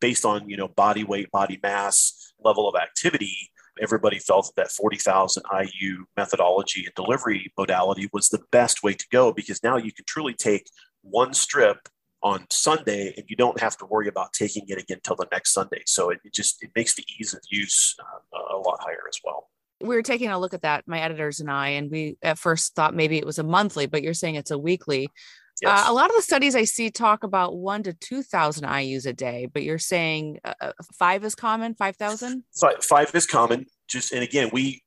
based 0.00 0.24
on, 0.24 0.48
you 0.48 0.56
know, 0.56 0.68
body 0.68 1.04
weight, 1.04 1.30
body 1.30 1.58
mass, 1.62 2.32
level 2.40 2.68
of 2.68 2.74
activity, 2.80 3.50
everybody 3.80 4.18
felt 4.18 4.46
that 4.46 4.64
that 4.64 4.72
40,000 4.72 5.42
IU 5.52 6.04
methodology 6.16 6.84
and 6.84 6.94
delivery 6.94 7.52
modality 7.56 8.08
was 8.12 8.28
the 8.28 8.42
best 8.50 8.82
way 8.82 8.94
to 8.94 9.06
go 9.12 9.32
because 9.32 9.62
now 9.62 9.76
you 9.76 9.92
can 9.92 10.04
truly 10.06 10.34
take 10.34 10.68
one 11.02 11.32
strip 11.32 11.88
on 12.22 12.46
Sunday 12.50 13.14
and 13.16 13.24
you 13.28 13.36
don't 13.36 13.60
have 13.60 13.76
to 13.76 13.86
worry 13.86 14.08
about 14.08 14.32
taking 14.32 14.64
it 14.68 14.78
again 14.78 14.98
till 15.04 15.16
the 15.16 15.28
next 15.30 15.52
Sunday. 15.52 15.82
So 15.86 16.10
it, 16.10 16.18
it 16.24 16.34
just 16.34 16.62
it 16.62 16.70
makes 16.74 16.94
the 16.94 17.04
ease 17.18 17.32
of 17.34 17.40
use 17.50 17.96
uh, 18.00 18.54
a 18.54 18.58
lot 18.58 18.80
higher 18.80 19.04
as 19.08 19.20
well 19.24 19.48
we 19.80 19.94
were 19.94 20.02
taking 20.02 20.28
a 20.30 20.38
look 20.38 20.54
at 20.54 20.62
that, 20.62 20.84
my 20.86 21.00
editors 21.00 21.40
and 21.40 21.50
I, 21.50 21.68
and 21.70 21.90
we 21.90 22.16
at 22.22 22.38
first 22.38 22.74
thought 22.74 22.94
maybe 22.94 23.18
it 23.18 23.26
was 23.26 23.38
a 23.38 23.44
monthly, 23.44 23.86
but 23.86 24.02
you're 24.02 24.14
saying 24.14 24.34
it's 24.34 24.50
a 24.50 24.58
weekly. 24.58 25.06
Uh, 25.06 25.70
yes. 25.70 25.86
Uh, 25.86 25.92
a 25.92 25.94
lot 25.94 26.10
of 26.10 26.16
the 26.16 26.22
studies 26.22 26.56
I 26.56 26.64
see 26.64 26.90
talk 26.90 27.22
about 27.22 27.56
one 27.56 27.82
to 27.84 27.92
2,000 27.92 28.64
IUs 28.64 29.06
a 29.06 29.12
day, 29.12 29.46
but 29.52 29.62
you're 29.62 29.78
saying 29.78 30.38
uh, 30.44 30.54
uh 30.60 30.72
five 30.98 31.24
is 31.24 31.34
common, 31.34 31.74
5,000? 31.74 32.44
Five, 32.60 32.84
five 32.84 33.14
is 33.14 33.26
common. 33.26 33.66
Just, 33.88 34.12
and 34.12 34.22
again, 34.22 34.50
we, 34.52 34.82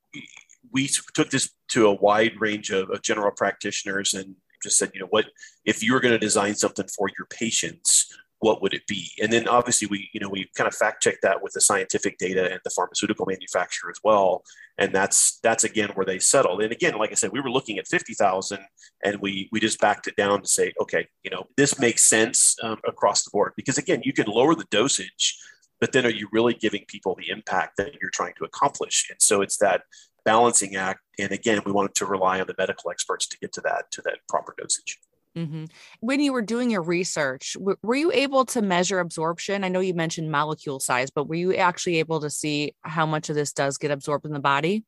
we 0.71 0.89
took 1.13 1.29
this 1.29 1.49
to 1.69 1.87
a 1.87 1.93
wide 1.93 2.33
range 2.39 2.69
of, 2.69 2.89
of 2.89 3.01
general 3.01 3.31
practitioners 3.31 4.13
and 4.13 4.35
just 4.61 4.77
said, 4.77 4.91
you 4.93 4.99
know, 4.99 5.07
what, 5.09 5.25
if 5.65 5.83
you 5.83 5.93
were 5.93 5.99
going 5.99 6.13
to 6.13 6.19
design 6.19 6.55
something 6.55 6.87
for 6.87 7.07
your 7.17 7.27
patients, 7.27 8.07
what 8.41 8.61
would 8.61 8.73
it 8.73 8.85
be? 8.87 9.07
And 9.21 9.31
then 9.31 9.47
obviously 9.47 9.87
we, 9.87 10.09
you 10.13 10.19
know, 10.19 10.27
we 10.27 10.49
kind 10.57 10.67
of 10.67 10.73
fact 10.73 11.03
check 11.03 11.21
that 11.21 11.43
with 11.43 11.53
the 11.53 11.61
scientific 11.61 12.17
data 12.17 12.51
and 12.51 12.59
the 12.63 12.71
pharmaceutical 12.71 13.27
manufacturer 13.27 13.91
as 13.91 13.99
well. 14.03 14.43
And 14.79 14.93
that's 14.93 15.39
that's 15.43 15.63
again 15.63 15.89
where 15.93 16.07
they 16.07 16.17
settled. 16.17 16.61
And 16.63 16.71
again, 16.71 16.97
like 16.97 17.11
I 17.11 17.13
said, 17.13 17.31
we 17.31 17.39
were 17.39 17.51
looking 17.51 17.77
at 17.77 17.87
fifty 17.87 18.15
thousand, 18.15 18.61
and 19.03 19.21
we 19.21 19.47
we 19.51 19.59
just 19.59 19.79
backed 19.79 20.07
it 20.07 20.15
down 20.15 20.41
to 20.41 20.47
say, 20.47 20.73
okay, 20.81 21.07
you 21.23 21.29
know, 21.29 21.45
this 21.55 21.79
makes 21.79 22.03
sense 22.03 22.55
um, 22.63 22.79
across 22.87 23.23
the 23.23 23.29
board 23.31 23.53
because 23.55 23.77
again, 23.77 24.01
you 24.03 24.11
can 24.11 24.25
lower 24.25 24.55
the 24.55 24.65
dosage, 24.71 25.37
but 25.79 25.91
then 25.91 26.05
are 26.07 26.09
you 26.09 26.27
really 26.31 26.55
giving 26.55 26.83
people 26.87 27.15
the 27.15 27.29
impact 27.29 27.77
that 27.77 27.93
you're 28.01 28.09
trying 28.09 28.33
to 28.39 28.43
accomplish? 28.43 29.07
And 29.11 29.21
so 29.21 29.41
it's 29.41 29.57
that 29.57 29.83
balancing 30.25 30.75
act. 30.75 31.01
And 31.19 31.31
again, 31.31 31.61
we 31.65 31.71
wanted 31.71 31.95
to 31.95 32.05
rely 32.05 32.39
on 32.39 32.47
the 32.47 32.55
medical 32.57 32.91
experts 32.91 33.27
to 33.27 33.37
get 33.39 33.53
to 33.53 33.61
that 33.61 33.91
to 33.91 34.01
that 34.03 34.19
proper 34.27 34.55
dosage. 34.57 34.97
Mm-hmm. 35.37 35.65
When 36.01 36.19
you 36.19 36.33
were 36.33 36.41
doing 36.41 36.69
your 36.69 36.81
research, 36.81 37.53
w- 37.53 37.77
were 37.81 37.95
you 37.95 38.11
able 38.11 38.45
to 38.47 38.61
measure 38.61 38.99
absorption? 38.99 39.63
I 39.63 39.69
know 39.69 39.79
you 39.79 39.93
mentioned 39.93 40.29
molecule 40.29 40.79
size, 40.79 41.09
but 41.09 41.29
were 41.29 41.35
you 41.35 41.55
actually 41.55 41.99
able 41.99 42.19
to 42.21 42.29
see 42.29 42.75
how 42.81 43.05
much 43.05 43.29
of 43.29 43.35
this 43.35 43.53
does 43.53 43.77
get 43.77 43.91
absorbed 43.91 44.25
in 44.25 44.33
the 44.33 44.39
body? 44.39 44.83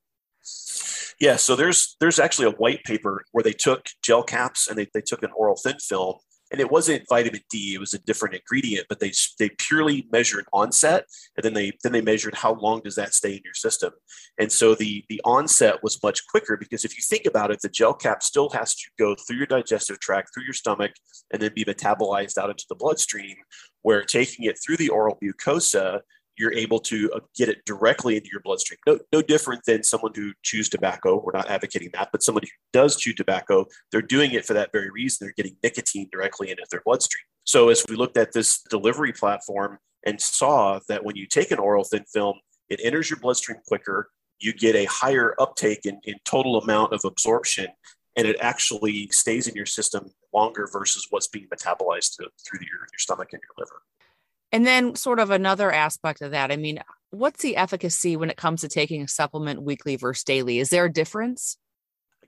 Yeah, 1.20 1.38
so 1.38 1.56
there's 1.56 1.96
there's 2.02 2.20
actually 2.20 2.48
a 2.48 2.52
white 2.52 2.84
paper 2.84 3.24
where 3.32 3.44
they 3.44 3.54
took 3.54 3.86
gel 4.02 4.24
caps 4.24 4.68
and 4.68 4.78
they, 4.78 4.88
they 4.94 5.02
took 5.02 5.24
an 5.24 5.32
oral 5.34 5.56
thin 5.56 5.78
film 5.80 6.18
and 6.54 6.62
it 6.62 6.72
wasn't 6.72 7.04
vitamin 7.10 7.42
D; 7.50 7.74
it 7.74 7.80
was 7.80 7.96
a 7.96 8.00
different 8.00 8.36
ingredient. 8.36 8.86
But 8.88 9.00
they 9.00 9.12
they 9.40 9.50
purely 9.58 10.08
measured 10.12 10.46
onset, 10.54 11.06
and 11.36 11.44
then 11.44 11.54
they 11.54 11.74
then 11.84 11.92
they 11.92 12.02
measured 12.02 12.36
how 12.36 12.54
long 12.54 12.82
does 12.82 12.96
that 12.96 13.14
stay 13.14 13.34
in 13.34 13.42
your 13.44 13.56
system. 13.56 13.92
And 14.40 14.52
so 14.52 14.76
the 14.76 15.04
the 15.10 15.20
onset 15.26 15.82
was 15.82 16.02
much 16.04 16.26
quicker 16.28 16.56
because 16.56 16.86
if 16.86 16.96
you 16.96 17.04
think 17.04 17.26
about 17.26 17.52
it, 17.52 17.60
the 17.62 17.70
gel 17.70 17.96
cap 17.96 18.22
still 18.22 18.50
has 18.52 18.76
to 18.76 18.90
go 19.00 19.16
through 19.16 19.38
your 19.38 19.48
digestive 19.48 20.00
tract, 20.00 20.30
through 20.34 20.44
your 20.44 20.54
stomach, 20.54 20.92
and 21.34 21.42
then 21.42 21.52
be 21.56 21.66
metabolized 21.66 22.38
out 22.38 22.52
into 22.52 22.66
the 22.70 22.76
bloodstream. 22.76 23.36
Where 23.82 24.04
taking 24.04 24.46
it 24.46 24.60
through 24.64 24.78
the 24.78 24.90
oral 24.90 25.18
mucosa 25.22 26.02
you're 26.38 26.54
able 26.54 26.80
to 26.80 27.12
uh, 27.14 27.20
get 27.36 27.50
it 27.50 27.64
directly 27.66 28.16
into 28.16 28.30
your 28.32 28.42
bloodstream. 28.42 28.80
No, 28.88 29.00
no 29.12 29.22
different 29.22 29.64
than 29.66 29.84
someone 29.84 30.12
who 30.16 30.34
chews 30.42 30.70
tobacco. 30.70 31.22
We're 31.24 31.34
not 31.34 31.50
advocating 31.50 31.90
that, 31.94 32.10
but 32.12 32.24
someone 32.24 32.44
who 32.44 32.50
does 32.72 32.96
chew 32.96 33.14
tobacco, 33.14 33.68
they're 33.92 34.02
doing 34.02 34.32
it 34.32 34.46
for 34.46 34.54
that 34.54 34.72
very 34.72 34.90
reason. 34.90 35.26
They're 35.26 35.34
getting 35.36 35.58
nicotine 35.64 36.10
directly 36.12 36.50
into 36.50 36.64
their 36.72 36.82
bloodstream. 36.84 37.24
So 37.44 37.70
as 37.70 37.84
we 37.88 37.96
looked 37.96 38.18
at 38.18 38.32
this 38.34 38.62
delivery 38.70 39.14
platform 39.14 39.80
and 40.06 40.20
saw 40.20 40.80
that 40.88 41.04
when 41.04 41.16
you 41.16 41.28
take 41.28 41.52
an 41.52 41.60
oral 41.60 41.84
thin 41.84 42.06
film, 42.12 42.40
it 42.70 42.80
enters 42.84 43.10
your 43.10 43.20
bloodstream 43.20 43.60
quicker. 43.68 44.10
You 44.40 44.54
get 44.54 44.76
a 44.76 44.86
higher 44.86 45.36
uptake 45.40 45.86
in, 45.86 46.00
in 46.04 46.16
total 46.26 46.58
amount 46.58 46.94
of 46.94 47.02
absorption 47.06 47.68
and 48.16 48.28
it 48.28 48.38
actually 48.40 49.08
stays 49.12 49.48
in 49.48 49.56
your 49.56 49.66
system 49.66 50.12
longer 50.34 50.68
versus 50.72 51.08
what's 51.10 51.28
being 51.28 51.48
metabolized 51.48 52.18
to, 52.18 52.30
through 52.46 52.60
your, 52.62 52.80
your 52.80 53.00
stomach 53.00 53.30
and 53.34 53.42
your 53.42 53.66
liver. 53.66 53.82
And 54.54 54.68
then, 54.68 54.96
sort 54.96 55.20
of 55.20 55.32
another 55.32 55.72
aspect 55.72 56.22
of 56.22 56.32
that, 56.32 56.52
I 56.52 56.58
mean, 56.58 56.80
what's 57.10 57.42
the 57.42 57.58
efficacy 57.58 58.16
when 58.16 58.30
it 58.30 58.38
comes 58.38 58.62
to 58.62 58.68
taking 58.68 59.02
a 59.02 59.08
supplement 59.08 59.64
weekly 59.64 59.96
versus 59.96 60.24
daily? 60.24 60.60
Is 60.60 60.70
there 60.70 60.86
a 60.86 60.94
difference? 60.94 61.58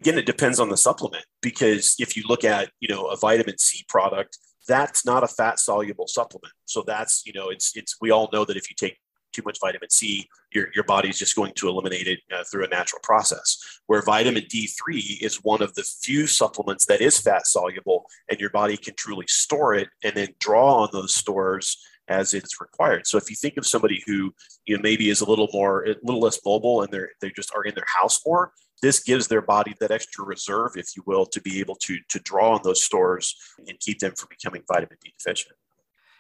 Again, 0.02 0.18
it 0.18 0.26
depends 0.26 0.60
on 0.60 0.70
the 0.70 0.76
supplement 0.76 1.24
because 1.42 1.96
if 2.00 2.18
you 2.18 2.24
look 2.28 2.44
at, 2.44 2.72
you 2.80 2.94
know, 2.94 3.06
a 3.06 3.16
vitamin 3.16 3.60
C 3.60 3.86
product, 3.88 4.40
that's 4.68 5.06
not 5.06 5.24
a 5.24 5.28
fat 5.28 5.60
soluble 5.60 6.08
supplement. 6.08 6.52
So 6.66 6.84
that's, 6.86 7.24
you 7.28 7.32
know, 7.32 7.50
it's, 7.50 7.78
it's, 7.78 7.96
we 8.02 8.10
all 8.10 8.28
know 8.34 8.44
that 8.44 8.58
if 8.58 8.72
you 8.72 8.76
take 8.76 8.98
too 9.32 9.44
much 9.46 9.60
vitamin 9.62 9.90
C, 9.90 10.28
your, 10.52 10.68
your 10.74 10.84
body's 10.86 11.20
just 11.20 11.36
going 11.36 11.54
to 11.56 11.68
eliminate 11.68 12.08
it 12.08 12.20
uh, 12.34 12.44
through 12.50 12.66
a 12.66 12.70
natural 12.70 13.02
process. 13.04 13.58
Where 13.86 14.02
vitamin 14.02 14.44
D3 14.44 15.22
is 15.22 15.44
one 15.44 15.62
of 15.62 15.76
the 15.76 15.84
few 15.84 16.26
supplements 16.26 16.86
that 16.88 17.02
is 17.02 17.20
fat 17.20 17.46
soluble, 17.46 18.06
and 18.30 18.40
your 18.40 18.50
body 18.50 18.78
can 18.78 18.96
truly 18.96 19.26
store 19.28 19.76
it 19.76 19.90
and 20.04 20.16
then 20.16 20.30
draw 20.40 20.84
on 20.84 20.90
those 20.92 21.14
stores 21.14 21.78
as 22.08 22.34
it's 22.34 22.62
required. 22.62 23.08
So 23.08 23.18
if 23.18 23.30
you 23.30 23.36
think 23.36 23.58
of 23.58 23.66
somebody 23.66 24.04
who 24.06 24.34
you 24.66 24.76
know 24.76 24.82
maybe 24.82 25.10
is 25.10 25.22
a 25.22 25.30
little 25.30 25.50
more 25.54 25.84
a 25.86 25.96
little 26.04 26.22
less 26.22 26.40
mobile 26.46 26.82
and 26.82 26.92
they're 26.92 27.10
they 27.22 27.32
just 27.32 27.54
are 27.56 27.64
in 27.64 27.76
their 27.76 27.86
house 27.88 28.20
more, 28.26 28.52
this 28.82 29.02
gives 29.02 29.28
their 29.28 29.42
body 29.42 29.74
that 29.80 29.92
extra 29.92 30.26
reserve, 30.26 30.72
if 30.76 30.96
you 30.96 31.04
will, 31.06 31.26
to 31.28 31.42
be 31.42 31.60
able 31.60 31.76
to 31.76 31.98
to 32.10 32.20
draw 32.20 32.54
on 32.54 32.62
those 32.64 32.84
stores 32.84 33.36
and 33.68 33.80
keep 33.80 34.00
them 34.00 34.14
from 34.16 34.30
becoming 34.30 34.64
vitamin 34.68 34.98
D 35.04 35.14
deficient. 35.18 35.56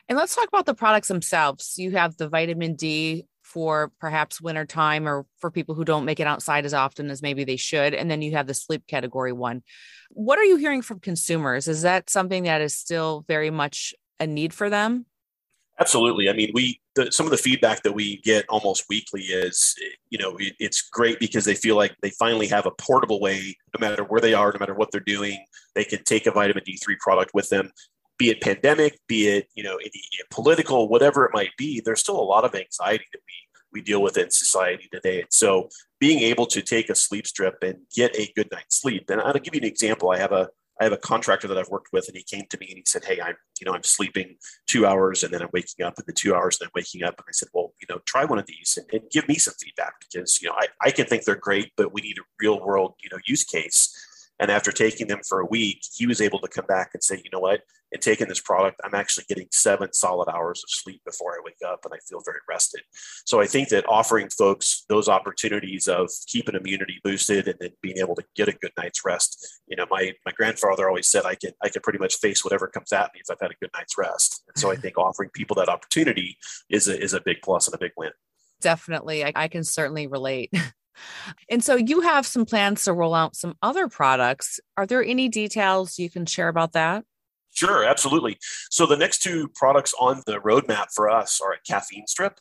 And 0.07 0.17
let's 0.17 0.35
talk 0.35 0.47
about 0.47 0.65
the 0.65 0.75
products 0.75 1.07
themselves. 1.07 1.75
You 1.77 1.91
have 1.91 2.15
the 2.17 2.29
vitamin 2.29 2.75
D 2.75 3.25
for 3.43 3.91
perhaps 3.99 4.41
winter 4.41 4.65
time 4.65 5.07
or 5.07 5.25
for 5.37 5.49
people 5.51 5.75
who 5.75 5.85
don't 5.85 6.05
make 6.05 6.19
it 6.19 6.27
outside 6.27 6.65
as 6.65 6.73
often 6.73 7.09
as 7.09 7.21
maybe 7.21 7.43
they 7.43 7.55
should. 7.55 7.93
And 7.93 8.09
then 8.09 8.21
you 8.21 8.33
have 8.33 8.47
the 8.47 8.53
sleep 8.53 8.85
category 8.87 9.31
one. 9.31 9.63
What 10.09 10.39
are 10.39 10.43
you 10.43 10.57
hearing 10.57 10.81
from 10.81 10.99
consumers? 10.99 11.67
Is 11.67 11.83
that 11.83 12.09
something 12.09 12.43
that 12.43 12.61
is 12.61 12.75
still 12.75 13.23
very 13.27 13.51
much 13.51 13.93
a 14.19 14.27
need 14.27 14.53
for 14.53 14.69
them? 14.69 15.05
Absolutely. 15.79 16.29
I 16.29 16.33
mean, 16.33 16.51
we 16.53 16.79
the, 16.95 17.11
some 17.11 17.25
of 17.25 17.31
the 17.31 17.37
feedback 17.37 17.83
that 17.83 17.91
we 17.91 18.21
get 18.21 18.45
almost 18.47 18.85
weekly 18.87 19.23
is, 19.23 19.75
you 20.09 20.17
know, 20.17 20.37
it, 20.37 20.53
it's 20.59 20.81
great 20.81 21.19
because 21.19 21.43
they 21.43 21.55
feel 21.55 21.75
like 21.75 21.93
they 22.01 22.11
finally 22.11 22.47
have 22.47 22.65
a 22.65 22.71
portable 22.71 23.19
way, 23.19 23.57
no 23.77 23.89
matter 23.89 24.03
where 24.03 24.21
they 24.21 24.33
are, 24.33 24.53
no 24.53 24.59
matter 24.59 24.73
what 24.73 24.89
they're 24.91 25.01
doing, 25.01 25.43
they 25.73 25.83
can 25.83 26.01
take 26.03 26.27
a 26.27 26.31
vitamin 26.31 26.63
D3 26.63 26.97
product 26.99 27.31
with 27.33 27.49
them 27.49 27.71
be 28.17 28.29
it 28.29 28.41
pandemic, 28.41 28.99
be 29.07 29.27
it 29.27 29.47
you 29.55 29.63
know 29.63 29.75
any, 29.77 30.01
political, 30.31 30.87
whatever 30.87 31.25
it 31.25 31.31
might 31.33 31.51
be, 31.57 31.81
there's 31.83 31.99
still 31.99 32.19
a 32.19 32.23
lot 32.23 32.45
of 32.45 32.55
anxiety 32.55 33.05
that 33.11 33.19
we 33.27 33.33
we 33.73 33.81
deal 33.81 34.01
with 34.01 34.17
in 34.17 34.31
society 34.31 34.87
today. 34.91 35.19
And 35.21 35.31
so, 35.31 35.69
being 35.99 36.19
able 36.19 36.45
to 36.47 36.61
take 36.61 36.89
a 36.89 36.95
sleep 36.95 37.27
strip 37.27 37.55
and 37.61 37.79
get 37.93 38.15
a 38.15 38.31
good 38.35 38.47
night's 38.51 38.81
sleep, 38.81 39.09
and 39.09 39.21
I'll 39.21 39.33
give 39.33 39.53
you 39.53 39.61
an 39.61 39.67
example. 39.67 40.11
I 40.11 40.17
have 40.17 40.31
a 40.31 40.49
I 40.79 40.83
have 40.83 40.93
a 40.93 40.97
contractor 40.97 41.47
that 41.47 41.57
I've 41.57 41.69
worked 41.69 41.93
with, 41.93 42.07
and 42.07 42.17
he 42.17 42.23
came 42.23 42.45
to 42.49 42.57
me 42.59 42.67
and 42.67 42.77
he 42.77 42.83
said, 42.85 43.05
"Hey, 43.05 43.21
I'm 43.21 43.35
you 43.59 43.65
know 43.65 43.73
I'm 43.73 43.83
sleeping 43.83 44.35
two 44.67 44.85
hours, 44.85 45.23
and 45.23 45.33
then 45.33 45.41
I'm 45.41 45.49
waking 45.53 45.85
up 45.85 45.97
in 45.97 46.03
the 46.07 46.13
two 46.13 46.35
hours, 46.35 46.57
and 46.59 46.67
I'm 46.67 46.71
waking 46.75 47.03
up." 47.03 47.15
And 47.17 47.25
I 47.27 47.31
said, 47.31 47.49
"Well, 47.53 47.73
you 47.81 47.87
know, 47.89 48.01
try 48.05 48.25
one 48.25 48.39
of 48.39 48.45
these 48.45 48.77
and, 48.77 48.87
and 48.91 49.09
give 49.11 49.27
me 49.27 49.35
some 49.35 49.53
feedback 49.59 49.93
because 49.99 50.41
you 50.41 50.49
know 50.49 50.55
I, 50.57 50.67
I 50.81 50.91
can 50.91 51.05
think 51.05 51.23
they're 51.23 51.35
great, 51.35 51.71
but 51.77 51.93
we 51.93 52.01
need 52.01 52.17
a 52.17 52.23
real 52.39 52.59
world 52.59 52.95
you 53.03 53.09
know 53.11 53.19
use 53.25 53.43
case." 53.43 53.95
And 54.39 54.51
after 54.51 54.71
taking 54.71 55.07
them 55.07 55.21
for 55.27 55.39
a 55.39 55.45
week, 55.45 55.81
he 55.93 56.05
was 56.05 56.21
able 56.21 56.39
to 56.39 56.47
come 56.47 56.65
back 56.65 56.91
and 56.93 57.03
say, 57.03 57.21
you 57.23 57.29
know 57.31 57.39
what, 57.39 57.61
in 57.91 58.01
taking 58.01 58.27
this 58.27 58.41
product, 58.41 58.81
I'm 58.83 58.93
actually 58.93 59.25
getting 59.29 59.47
seven 59.51 59.93
solid 59.93 60.27
hours 60.29 60.61
of 60.63 60.69
sleep 60.69 61.01
before 61.05 61.33
I 61.33 61.39
wake 61.45 61.55
up 61.65 61.85
and 61.85 61.93
I 61.93 61.97
feel 62.09 62.21
very 62.25 62.39
rested. 62.49 62.81
So 63.25 63.39
I 63.39 63.47
think 63.47 63.69
that 63.69 63.87
offering 63.87 64.29
folks 64.29 64.83
those 64.89 65.07
opportunities 65.07 65.87
of 65.87 66.09
keeping 66.27 66.55
immunity 66.55 66.99
boosted 67.03 67.47
and 67.47 67.57
then 67.59 67.69
being 67.81 67.97
able 67.97 68.15
to 68.15 68.23
get 68.35 68.49
a 68.49 68.53
good 68.53 68.71
night's 68.77 69.05
rest. 69.05 69.61
You 69.67 69.77
know, 69.77 69.85
my 69.89 70.11
my 70.25 70.33
grandfather 70.33 70.89
always 70.89 71.07
said 71.07 71.25
I 71.25 71.35
can 71.35 71.51
I 71.63 71.69
can 71.69 71.81
pretty 71.81 71.99
much 71.99 72.15
face 72.15 72.43
whatever 72.43 72.67
comes 72.67 72.91
at 72.91 73.11
me 73.13 73.21
if 73.23 73.31
I've 73.31 73.41
had 73.41 73.51
a 73.51 73.59
good 73.61 73.71
night's 73.73 73.97
rest. 73.97 74.43
And 74.47 74.57
so 74.59 74.71
I 74.71 74.75
think 74.81 74.97
offering 74.97 75.29
people 75.33 75.55
that 75.55 75.69
opportunity 75.69 76.37
is 76.69 76.87
a 76.87 77.01
is 77.01 77.13
a 77.13 77.21
big 77.21 77.37
plus 77.43 77.67
and 77.67 77.75
a 77.75 77.79
big 77.79 77.91
win. 77.95 78.11
Definitely. 78.61 79.23
I, 79.23 79.31
I 79.35 79.47
can 79.47 79.63
certainly 79.63 80.07
relate. 80.07 80.51
And 81.49 81.63
so 81.63 81.75
you 81.75 82.01
have 82.01 82.25
some 82.25 82.45
plans 82.45 82.83
to 82.85 82.93
roll 82.93 83.13
out 83.13 83.35
some 83.35 83.55
other 83.61 83.87
products. 83.87 84.59
Are 84.77 84.85
there 84.85 85.03
any 85.03 85.29
details 85.29 85.99
you 85.99 86.09
can 86.09 86.25
share 86.25 86.47
about 86.47 86.73
that? 86.73 87.05
Sure, 87.55 87.85
absolutely. 87.85 88.37
So 88.69 88.85
the 88.85 88.97
next 88.97 89.23
two 89.23 89.47
products 89.55 89.93
on 89.97 90.21
the 90.25 90.39
roadmap 90.39 90.87
for 90.93 91.09
us 91.09 91.39
are 91.39 91.53
a 91.53 91.61
caffeine 91.65 92.05
strip. 92.05 92.37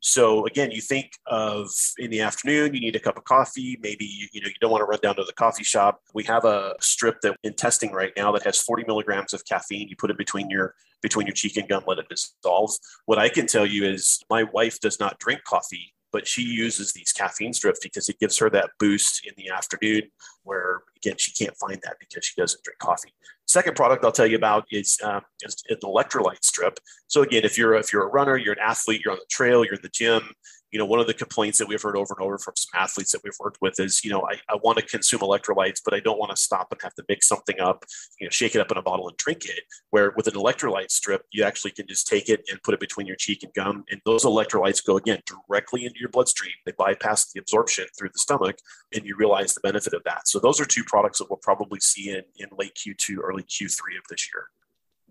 So 0.00 0.46
again, 0.46 0.70
you 0.70 0.82
think 0.82 1.12
of 1.26 1.70
in 1.96 2.10
the 2.10 2.20
afternoon, 2.20 2.74
you 2.74 2.80
need 2.80 2.94
a 2.94 3.00
cup 3.00 3.16
of 3.16 3.24
coffee. 3.24 3.78
Maybe 3.80 4.04
you 4.04 4.40
know 4.42 4.48
you 4.48 4.54
don't 4.60 4.70
want 4.70 4.82
to 4.82 4.84
run 4.84 5.00
down 5.02 5.16
to 5.16 5.24
the 5.24 5.32
coffee 5.32 5.64
shop. 5.64 6.02
We 6.14 6.22
have 6.24 6.44
a 6.44 6.74
strip 6.80 7.22
that 7.22 7.36
in 7.42 7.54
testing 7.54 7.92
right 7.92 8.12
now 8.16 8.30
that 8.32 8.44
has 8.44 8.60
40 8.60 8.84
milligrams 8.86 9.32
of 9.32 9.44
caffeine. 9.46 9.88
You 9.88 9.96
put 9.96 10.10
it 10.10 10.18
between 10.18 10.50
your 10.50 10.74
between 11.02 11.26
your 11.26 11.34
cheek 11.34 11.56
and 11.56 11.68
gum, 11.68 11.84
let 11.86 11.98
it 11.98 12.08
dissolve. 12.08 12.72
What 13.06 13.18
I 13.18 13.28
can 13.28 13.46
tell 13.46 13.66
you 13.66 13.84
is 13.86 14.20
my 14.28 14.42
wife 14.42 14.80
does 14.80 15.00
not 15.00 15.18
drink 15.18 15.44
coffee 15.44 15.94
but 16.12 16.26
she 16.26 16.42
uses 16.42 16.92
these 16.92 17.12
caffeine 17.12 17.52
strips 17.52 17.80
because 17.82 18.08
it 18.08 18.18
gives 18.18 18.38
her 18.38 18.50
that 18.50 18.70
boost 18.78 19.26
in 19.26 19.32
the 19.36 19.50
afternoon 19.50 20.02
where 20.42 20.82
again 20.96 21.16
she 21.18 21.32
can't 21.32 21.56
find 21.56 21.80
that 21.82 21.96
because 22.00 22.24
she 22.24 22.40
doesn't 22.40 22.62
drink 22.62 22.78
coffee. 22.78 23.12
Second 23.46 23.76
product 23.76 24.04
i'll 24.04 24.12
tell 24.12 24.26
you 24.26 24.36
about 24.36 24.64
is, 24.70 24.98
um, 25.04 25.22
is 25.42 25.62
an 25.68 25.78
electrolyte 25.82 26.44
strip. 26.44 26.78
So 27.06 27.22
again 27.22 27.44
if 27.44 27.58
you're 27.58 27.74
if 27.74 27.92
you're 27.92 28.06
a 28.06 28.10
runner 28.10 28.36
you're 28.36 28.54
an 28.54 28.60
athlete 28.62 29.02
you're 29.04 29.12
on 29.12 29.18
the 29.18 29.26
trail 29.30 29.64
you're 29.64 29.74
in 29.74 29.82
the 29.82 29.88
gym 29.90 30.22
you 30.70 30.78
know, 30.78 30.84
one 30.84 31.00
of 31.00 31.06
the 31.06 31.14
complaints 31.14 31.58
that 31.58 31.68
we've 31.68 31.80
heard 31.80 31.96
over 31.96 32.14
and 32.18 32.24
over 32.24 32.38
from 32.38 32.54
some 32.56 32.80
athletes 32.80 33.12
that 33.12 33.22
we've 33.24 33.36
worked 33.40 33.58
with 33.60 33.80
is, 33.80 34.04
you 34.04 34.10
know, 34.10 34.22
I, 34.22 34.34
I 34.52 34.56
want 34.62 34.78
to 34.78 34.84
consume 34.84 35.20
electrolytes, 35.20 35.80
but 35.84 35.94
I 35.94 36.00
don't 36.00 36.18
want 36.18 36.30
to 36.30 36.36
stop 36.36 36.68
and 36.70 36.80
have 36.82 36.94
to 36.94 37.04
mix 37.08 37.26
something 37.26 37.58
up, 37.60 37.84
you 38.20 38.26
know, 38.26 38.30
shake 38.30 38.54
it 38.54 38.60
up 38.60 38.70
in 38.70 38.76
a 38.76 38.82
bottle 38.82 39.08
and 39.08 39.16
drink 39.16 39.46
it. 39.46 39.60
Where 39.90 40.12
with 40.16 40.26
an 40.26 40.34
electrolyte 40.34 40.90
strip, 40.90 41.22
you 41.32 41.44
actually 41.44 41.70
can 41.70 41.86
just 41.86 42.06
take 42.06 42.28
it 42.28 42.42
and 42.50 42.62
put 42.62 42.74
it 42.74 42.80
between 42.80 43.06
your 43.06 43.16
cheek 43.16 43.42
and 43.42 43.52
gum. 43.54 43.84
And 43.90 44.00
those 44.04 44.24
electrolytes 44.24 44.84
go 44.84 44.96
again 44.96 45.22
directly 45.48 45.84
into 45.84 46.00
your 46.00 46.10
bloodstream. 46.10 46.52
They 46.66 46.72
bypass 46.76 47.32
the 47.32 47.40
absorption 47.40 47.86
through 47.96 48.10
the 48.12 48.18
stomach, 48.18 48.58
and 48.94 49.04
you 49.04 49.16
realize 49.16 49.54
the 49.54 49.60
benefit 49.60 49.94
of 49.94 50.04
that. 50.04 50.28
So 50.28 50.38
those 50.38 50.60
are 50.60 50.66
two 50.66 50.84
products 50.84 51.18
that 51.18 51.30
we'll 51.30 51.38
probably 51.38 51.80
see 51.80 52.10
in, 52.10 52.22
in 52.36 52.48
late 52.58 52.74
Q2, 52.74 53.18
early 53.22 53.42
Q3 53.42 53.78
of 53.98 54.04
this 54.10 54.28
year 54.34 54.48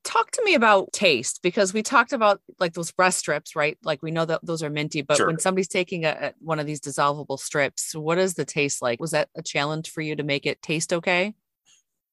talk 0.07 0.31
to 0.31 0.43
me 0.45 0.55
about 0.55 0.93
taste 0.93 1.41
because 1.43 1.73
we 1.73 1.83
talked 1.83 2.13
about 2.13 2.39
like 2.59 2.73
those 2.73 2.91
breath 2.91 3.13
strips, 3.13 3.55
right? 3.55 3.77
Like 3.83 4.01
we 4.01 4.09
know 4.09 4.23
that 4.25 4.39
those 4.43 4.63
are 4.63 4.69
minty, 4.69 5.01
but 5.01 5.17
sure. 5.17 5.27
when 5.27 5.37
somebody's 5.37 5.67
taking 5.67 6.05
a, 6.05 6.17
a, 6.21 6.33
one 6.39 6.59
of 6.59 6.65
these 6.65 6.79
dissolvable 6.79 7.37
strips, 7.37 7.93
what 7.93 8.17
is 8.17 8.35
the 8.35 8.45
taste 8.45 8.81
like? 8.81 9.01
Was 9.01 9.11
that 9.11 9.29
a 9.35 9.43
challenge 9.43 9.91
for 9.91 10.01
you 10.01 10.15
to 10.15 10.23
make 10.23 10.45
it 10.45 10.61
taste 10.61 10.93
okay? 10.93 11.33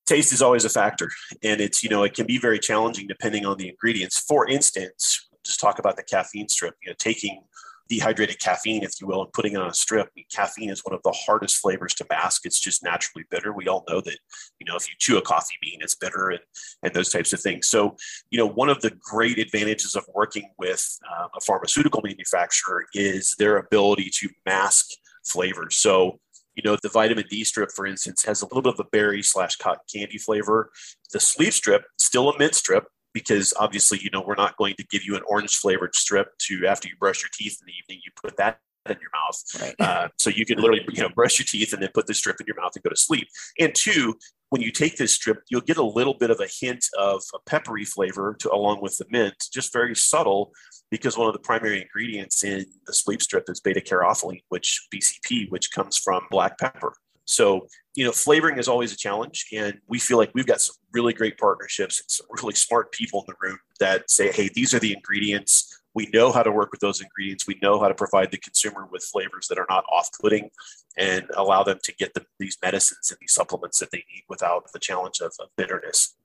Taste 0.06 0.32
is 0.32 0.42
always 0.42 0.64
a 0.64 0.68
factor, 0.68 1.08
and 1.42 1.60
it's 1.60 1.82
you 1.82 1.88
know 1.88 2.02
it 2.02 2.12
can 2.12 2.26
be 2.26 2.36
very 2.36 2.58
challenging 2.58 3.06
depending 3.06 3.46
on 3.46 3.56
the 3.56 3.68
ingredients. 3.68 4.18
For 4.18 4.46
instance, 4.46 5.28
just 5.44 5.60
talk 5.60 5.78
about 5.78 5.96
the 5.96 6.02
caffeine 6.02 6.48
strip. 6.48 6.74
You 6.82 6.90
know, 6.90 6.96
taking 6.98 7.42
dehydrated 7.88 8.40
caffeine, 8.40 8.82
if 8.82 9.00
you 9.00 9.06
will, 9.06 9.22
and 9.22 9.32
putting 9.32 9.52
it 9.52 9.60
on 9.60 9.68
a 9.68 9.74
strip. 9.74 10.06
I 10.06 10.10
mean, 10.16 10.24
caffeine 10.32 10.70
is 10.70 10.80
one 10.84 10.94
of 10.94 11.02
the 11.02 11.12
hardest 11.12 11.56
flavors 11.56 11.94
to 11.94 12.06
mask. 12.10 12.42
It's 12.44 12.60
just 12.60 12.82
naturally 12.82 13.24
bitter. 13.30 13.52
We 13.52 13.68
all 13.68 13.84
know 13.88 14.00
that, 14.00 14.18
you 14.58 14.66
know, 14.66 14.76
if 14.76 14.88
you 14.88 14.94
chew 14.98 15.18
a 15.18 15.22
coffee 15.22 15.54
bean, 15.60 15.80
it's 15.82 15.94
bitter 15.94 16.30
and, 16.30 16.40
and 16.82 16.94
those 16.94 17.10
types 17.10 17.32
of 17.32 17.40
things. 17.40 17.66
So, 17.66 17.96
you 18.30 18.38
know, 18.38 18.46
one 18.46 18.70
of 18.70 18.80
the 18.80 18.90
great 19.00 19.38
advantages 19.38 19.94
of 19.94 20.04
working 20.14 20.50
with 20.58 20.98
uh, 21.10 21.28
a 21.36 21.40
pharmaceutical 21.40 22.00
manufacturer 22.02 22.86
is 22.94 23.34
their 23.38 23.58
ability 23.58 24.10
to 24.14 24.28
mask 24.46 24.86
flavors. 25.26 25.76
So, 25.76 26.20
you 26.54 26.62
know, 26.64 26.76
the 26.82 26.88
vitamin 26.88 27.24
D 27.28 27.44
strip, 27.44 27.70
for 27.72 27.84
instance, 27.86 28.24
has 28.24 28.40
a 28.40 28.46
little 28.46 28.62
bit 28.62 28.74
of 28.74 28.80
a 28.80 28.88
berry 28.90 29.22
slash 29.22 29.56
cotton 29.56 29.82
candy 29.92 30.18
flavor. 30.18 30.70
The 31.12 31.20
sleep 31.20 31.52
strip, 31.52 31.84
still 31.98 32.30
a 32.30 32.38
mint 32.38 32.54
strip, 32.54 32.86
because 33.14 33.54
obviously, 33.58 33.98
you 34.02 34.10
know, 34.10 34.22
we're 34.26 34.34
not 34.34 34.56
going 34.56 34.74
to 34.76 34.84
give 34.84 35.04
you 35.04 35.16
an 35.16 35.22
orange 35.26 35.56
flavored 35.56 35.94
strip 35.94 36.36
to 36.38 36.66
after 36.66 36.88
you 36.88 36.96
brush 36.98 37.22
your 37.22 37.30
teeth 37.32 37.58
in 37.60 37.66
the 37.66 37.72
evening, 37.72 38.02
you 38.04 38.10
put 38.22 38.36
that 38.36 38.58
in 38.90 38.96
your 39.00 39.10
mouth. 39.14 39.42
Right. 39.60 39.74
Uh, 39.78 40.08
so 40.18 40.30
you 40.30 40.44
can 40.44 40.58
literally, 40.58 40.84
you 40.92 41.02
know, 41.02 41.08
brush 41.08 41.38
your 41.38 41.46
teeth 41.46 41.72
and 41.72 41.82
then 41.82 41.90
put 41.94 42.06
the 42.06 42.14
strip 42.14 42.40
in 42.40 42.46
your 42.46 42.56
mouth 42.56 42.72
and 42.74 42.82
go 42.82 42.90
to 42.90 42.96
sleep. 42.96 43.28
And 43.58 43.74
two, 43.74 44.18
when 44.50 44.60
you 44.60 44.70
take 44.70 44.96
this 44.96 45.14
strip, 45.14 45.42
you'll 45.48 45.62
get 45.62 45.78
a 45.78 45.84
little 45.84 46.14
bit 46.14 46.30
of 46.30 46.40
a 46.40 46.48
hint 46.60 46.84
of 46.98 47.22
a 47.34 47.38
peppery 47.48 47.84
flavor 47.84 48.36
to, 48.40 48.52
along 48.52 48.82
with 48.82 48.96
the 48.98 49.06
mint, 49.10 49.34
just 49.52 49.72
very 49.72 49.96
subtle, 49.96 50.52
because 50.90 51.16
one 51.16 51.26
of 51.26 51.32
the 51.32 51.40
primary 51.40 51.80
ingredients 51.80 52.44
in 52.44 52.66
the 52.86 52.92
sleep 52.92 53.22
strip 53.22 53.44
is 53.48 53.60
beta 53.60 53.80
caryophyllene, 53.80 54.42
which 54.50 54.86
BCP, 54.94 55.50
which 55.50 55.72
comes 55.72 55.96
from 55.96 56.22
black 56.30 56.58
pepper. 56.58 56.94
So, 57.24 57.66
you 57.94 58.04
know, 58.04 58.12
flavoring 58.12 58.58
is 58.58 58.68
always 58.68 58.92
a 58.92 58.96
challenge. 58.96 59.46
And 59.52 59.78
we 59.88 59.98
feel 59.98 60.18
like 60.18 60.30
we've 60.34 60.46
got 60.46 60.60
some 60.60 60.76
really 60.92 61.12
great 61.12 61.38
partnerships 61.38 62.00
and 62.00 62.10
some 62.10 62.26
really 62.30 62.54
smart 62.54 62.92
people 62.92 63.20
in 63.20 63.26
the 63.32 63.48
room 63.48 63.58
that 63.80 64.10
say, 64.10 64.32
hey, 64.32 64.50
these 64.54 64.74
are 64.74 64.78
the 64.78 64.92
ingredients. 64.92 65.82
We 65.94 66.10
know 66.12 66.32
how 66.32 66.42
to 66.42 66.50
work 66.50 66.70
with 66.72 66.80
those 66.80 67.00
ingredients. 67.00 67.46
We 67.46 67.58
know 67.62 67.80
how 67.80 67.88
to 67.88 67.94
provide 67.94 68.30
the 68.30 68.38
consumer 68.38 68.88
with 68.90 69.04
flavors 69.04 69.46
that 69.48 69.58
are 69.58 69.66
not 69.70 69.84
off 69.92 70.10
putting 70.20 70.50
and 70.98 71.24
allow 71.36 71.62
them 71.62 71.78
to 71.84 71.94
get 71.94 72.14
the, 72.14 72.24
these 72.38 72.58
medicines 72.62 73.10
and 73.10 73.18
these 73.20 73.32
supplements 73.32 73.78
that 73.78 73.90
they 73.90 74.04
need 74.12 74.24
without 74.28 74.72
the 74.72 74.78
challenge 74.78 75.20
of, 75.20 75.32
of 75.40 75.48
bitterness 75.56 76.16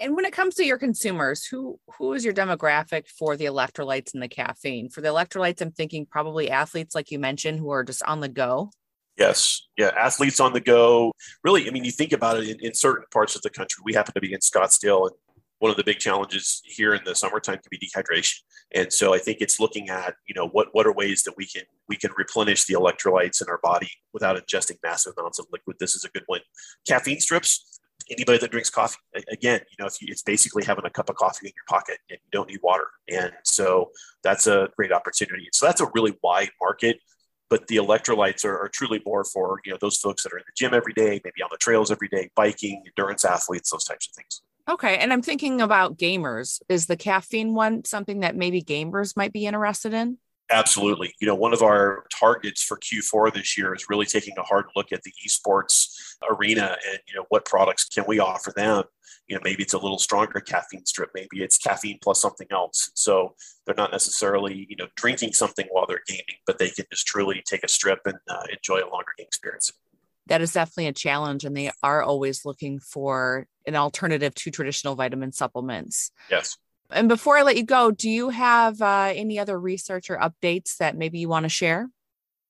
and 0.00 0.16
when 0.16 0.24
it 0.24 0.32
comes 0.32 0.54
to 0.54 0.64
your 0.64 0.78
consumers 0.78 1.44
who 1.44 1.78
who 1.98 2.12
is 2.12 2.24
your 2.24 2.34
demographic 2.34 3.06
for 3.08 3.36
the 3.36 3.44
electrolytes 3.44 4.14
and 4.14 4.22
the 4.22 4.28
caffeine 4.28 4.88
for 4.88 5.00
the 5.00 5.08
electrolytes 5.08 5.60
i'm 5.60 5.70
thinking 5.70 6.06
probably 6.06 6.50
athletes 6.50 6.94
like 6.94 7.10
you 7.10 7.18
mentioned 7.18 7.58
who 7.58 7.70
are 7.70 7.84
just 7.84 8.02
on 8.04 8.20
the 8.20 8.28
go 8.28 8.70
Yes. 9.18 9.66
Yeah. 9.76 9.90
Athletes 9.98 10.40
on 10.40 10.52
the 10.52 10.60
go. 10.60 11.12
Really, 11.44 11.68
I 11.68 11.70
mean, 11.70 11.84
you 11.84 11.90
think 11.90 12.12
about 12.12 12.38
it 12.38 12.48
in, 12.48 12.58
in, 12.60 12.74
certain 12.74 13.04
parts 13.10 13.36
of 13.36 13.42
the 13.42 13.50
country. 13.50 13.82
We 13.84 13.92
happen 13.92 14.14
to 14.14 14.20
be 14.20 14.32
in 14.32 14.40
Scottsdale, 14.40 15.08
and 15.08 15.16
one 15.58 15.70
of 15.70 15.76
the 15.76 15.84
big 15.84 15.98
challenges 15.98 16.60
here 16.64 16.94
in 16.94 17.02
the 17.04 17.14
summertime 17.14 17.56
can 17.56 17.68
be 17.70 17.78
dehydration. 17.78 18.40
And 18.74 18.92
so 18.92 19.14
I 19.14 19.18
think 19.18 19.38
it's 19.40 19.60
looking 19.60 19.90
at, 19.90 20.14
you 20.26 20.34
know, 20.34 20.48
what 20.48 20.68
what 20.72 20.86
are 20.86 20.92
ways 20.92 21.22
that 21.24 21.34
we 21.36 21.46
can 21.46 21.62
we 21.88 21.96
can 21.96 22.10
replenish 22.16 22.64
the 22.64 22.74
electrolytes 22.74 23.42
in 23.42 23.48
our 23.48 23.60
body 23.62 23.90
without 24.12 24.36
ingesting 24.36 24.78
massive 24.82 25.12
amounts 25.18 25.38
of 25.38 25.46
liquid. 25.52 25.76
This 25.78 25.94
is 25.94 26.04
a 26.04 26.08
good 26.08 26.24
one. 26.26 26.40
Caffeine 26.88 27.20
strips. 27.20 27.68
Anybody 28.10 28.38
that 28.38 28.50
drinks 28.50 28.68
coffee, 28.68 28.96
again, 29.30 29.60
you 29.70 29.76
know, 29.78 29.88
you, 30.00 30.08
it's 30.10 30.24
basically 30.24 30.64
having 30.64 30.84
a 30.84 30.90
cup 30.90 31.08
of 31.08 31.14
coffee 31.14 31.46
in 31.46 31.52
your 31.54 31.64
pocket 31.68 31.98
and 32.10 32.18
you 32.20 32.30
don't 32.32 32.48
need 32.48 32.58
water. 32.60 32.88
And 33.08 33.30
so 33.44 33.92
that's 34.24 34.48
a 34.48 34.68
great 34.76 34.90
opportunity. 34.90 35.48
So 35.52 35.66
that's 35.66 35.80
a 35.80 35.88
really 35.94 36.18
wide 36.20 36.50
market 36.60 36.98
but 37.52 37.66
the 37.66 37.76
electrolytes 37.76 38.46
are, 38.46 38.58
are, 38.58 38.68
truly 38.70 39.02
more 39.04 39.24
for 39.24 39.60
you 39.62 39.70
know 39.70 39.76
those 39.78 39.98
folks 39.98 40.22
that 40.22 40.32
are 40.32 40.38
in 40.38 40.44
the 40.46 40.52
gym 40.56 40.72
every 40.72 40.94
day, 40.94 41.20
maybe 41.22 41.42
on 41.42 41.50
the 41.50 41.58
trails 41.58 41.90
every 41.90 42.08
day, 42.08 42.30
biking, 42.34 42.82
endurance 42.86 43.26
athletes, 43.26 43.70
those 43.70 43.84
types 43.84 44.08
of 44.08 44.14
things. 44.14 44.40
Okay, 44.70 44.96
and 44.96 45.12
I'm 45.12 45.20
thinking 45.20 45.60
about 45.60 45.98
gamers. 45.98 46.62
Is 46.70 46.86
the 46.86 46.96
caffeine 46.96 47.52
one 47.52 47.84
something 47.84 48.20
that 48.20 48.36
maybe 48.36 48.62
gamers 48.62 49.18
might 49.18 49.34
be 49.34 49.44
interested 49.44 49.92
in? 49.92 50.16
Absolutely. 50.52 51.14
You 51.18 51.26
know, 51.26 51.34
one 51.34 51.54
of 51.54 51.62
our 51.62 52.04
targets 52.12 52.62
for 52.62 52.76
Q4 52.76 53.32
this 53.32 53.56
year 53.56 53.74
is 53.74 53.86
really 53.88 54.04
taking 54.04 54.34
a 54.36 54.42
hard 54.42 54.66
look 54.76 54.92
at 54.92 55.02
the 55.02 55.12
esports 55.26 55.88
arena 56.30 56.76
and 56.88 56.98
you 57.08 57.14
know 57.16 57.24
what 57.30 57.46
products 57.46 57.88
can 57.88 58.04
we 58.06 58.20
offer 58.20 58.52
them. 58.54 58.84
You 59.28 59.36
know 59.36 59.40
maybe 59.42 59.62
it's 59.62 59.72
a 59.72 59.78
little 59.78 59.98
stronger 59.98 60.40
caffeine 60.40 60.84
strip 60.84 61.10
maybe 61.14 61.42
it's 61.42 61.56
caffeine 61.56 61.98
plus 62.02 62.20
something 62.20 62.46
else. 62.50 62.90
So 62.94 63.34
they're 63.64 63.74
not 63.74 63.92
necessarily 63.92 64.66
you 64.68 64.76
know 64.76 64.88
drinking 64.94 65.32
something 65.32 65.66
while 65.70 65.86
they're 65.86 66.02
gaming 66.06 66.36
but 66.46 66.58
they 66.58 66.68
can 66.68 66.84
just 66.90 67.06
truly 67.06 67.42
take 67.46 67.64
a 67.64 67.68
strip 67.68 68.00
and 68.04 68.18
uh, 68.28 68.42
enjoy 68.50 68.86
a 68.86 68.90
longer 68.90 69.12
game 69.16 69.26
experience. 69.26 69.72
That 70.26 70.42
is 70.42 70.52
definitely 70.52 70.88
a 70.88 70.92
challenge 70.92 71.44
and 71.44 71.56
they 71.56 71.70
are 71.82 72.02
always 72.02 72.44
looking 72.44 72.78
for 72.78 73.46
an 73.66 73.74
alternative 73.74 74.34
to 74.34 74.50
traditional 74.50 74.96
vitamin 74.96 75.32
supplements. 75.32 76.10
Yes 76.30 76.58
and 76.92 77.08
before 77.08 77.36
i 77.36 77.42
let 77.42 77.56
you 77.56 77.64
go 77.64 77.90
do 77.90 78.08
you 78.08 78.28
have 78.30 78.80
uh, 78.80 79.12
any 79.14 79.38
other 79.38 79.58
research 79.58 80.10
or 80.10 80.16
updates 80.16 80.76
that 80.78 80.96
maybe 80.96 81.18
you 81.18 81.28
want 81.28 81.44
to 81.44 81.48
share 81.48 81.88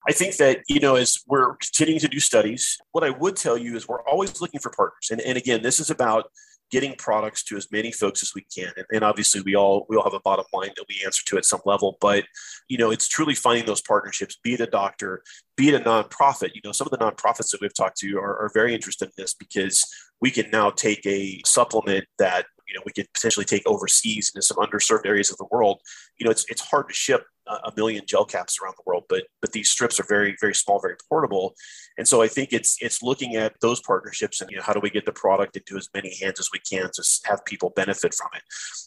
I 0.09 0.13
think 0.13 0.37
that, 0.39 0.63
you 0.69 0.81
know, 0.81 0.97
as 0.97 1.21
we're 1.29 1.55
continuing 1.57 2.01
to 2.01 2.09
do 2.09 2.19
studies, 2.19 2.77
what 2.91 3.05
I 3.05 3.11
would 3.11 3.37
tell 3.37 3.57
you 3.57 3.77
is 3.77 3.87
we're 3.87 4.03
always 4.03 4.41
looking 4.41 4.59
for 4.59 4.71
partners. 4.71 5.11
And, 5.13 5.21
and 5.21 5.39
again, 5.39 5.63
this 5.63 5.79
is 5.79 5.91
about 5.91 6.25
getting 6.73 6.95
products 6.97 7.45
to 7.45 7.57
as 7.57 7.71
many 7.71 7.93
folks 7.93 8.23
as 8.23 8.35
we 8.35 8.45
can. 8.53 8.73
And, 8.77 8.87
and, 8.91 9.05
obviously 9.05 9.43
we 9.43 9.55
all 9.55 9.85
we 9.91 9.97
all 9.97 10.05
have 10.05 10.15
a 10.15 10.21
bottom 10.21 10.47
line 10.55 10.71
that 10.75 10.87
we 10.89 11.05
answer 11.05 11.23
to 11.27 11.37
at 11.37 11.45
some 11.45 11.61
level. 11.67 11.99
But 12.01 12.25
you 12.67 12.79
know, 12.79 12.91
it's 12.91 13.07
truly 13.07 13.35
finding 13.35 13.67
those 13.67 13.83
partnerships, 13.83 14.39
be 14.43 14.55
it 14.55 14.61
a 14.61 14.67
doctor, 14.67 15.23
be 15.57 15.69
it 15.69 15.81
a 15.81 15.85
nonprofit. 15.85 16.55
You 16.55 16.63
know, 16.65 16.73
some 16.73 16.89
of 16.91 16.91
the 16.91 17.05
nonprofits 17.05 17.51
that 17.51 17.61
we've 17.61 17.75
talked 17.75 17.99
to 17.99 18.19
are, 18.19 18.39
are 18.39 18.51
very 18.55 18.75
interested 18.75 19.07
in 19.07 19.13
this 19.19 19.35
because 19.35 19.85
we 20.21 20.31
can 20.31 20.51
now 20.51 20.71
take 20.71 21.05
a 21.07 21.41
supplement 21.45 22.07
that 22.19 22.47
you 22.73 22.79
know 22.79 22.83
we 22.87 22.93
could 22.93 23.12
potentially 23.12 23.45
take 23.45 23.62
overseas 23.67 24.33
into 24.35 24.43
some 24.43 24.57
underserved 24.57 25.07
areas 25.07 25.31
of 25.31 25.37
the 25.37 25.47
world. 25.50 25.81
You 26.19 26.25
know, 26.25 26.31
it's 26.31 26.47
it's 26.49 26.62
hard 26.62 26.88
to 26.88 26.95
ship 26.95 27.25
a 27.47 27.73
million 27.77 28.05
gel 28.07 28.25
caps 28.25 28.59
around 28.61 28.75
the 28.77 28.83
world, 28.87 29.05
but 29.09 29.25
but 29.41 29.53
these 29.53 29.71
strips 29.71 29.99
are 30.01 30.07
very 30.09 30.37
very 30.41 30.55
small, 30.55 30.81
very 30.81 30.97
portable, 31.09 31.55
and 31.99 32.07
so 32.07 32.23
I 32.23 32.29
think 32.29 32.53
it's 32.53 32.77
it's 32.81 33.03
looking 33.03 33.37
at 33.37 33.55
those 33.61 33.81
partnerships 33.81 34.41
and 34.41 34.51
you 34.51 34.57
know 34.57 34.63
how 34.63 34.73
do 34.73 34.81
we 34.81 34.91
get 34.91 35.05
the 35.05 35.13
product 35.13 35.57
into 35.57 35.77
as 35.77 35.89
many 35.95 36.15
hands 36.21 36.41
as 36.41 36.51
we 36.53 36.61
can 36.61 36.91
to 36.95 37.03
have 37.25 37.45
people 37.45 37.73
benefit 37.75 38.15
from 38.15 38.29
it, 38.35 38.43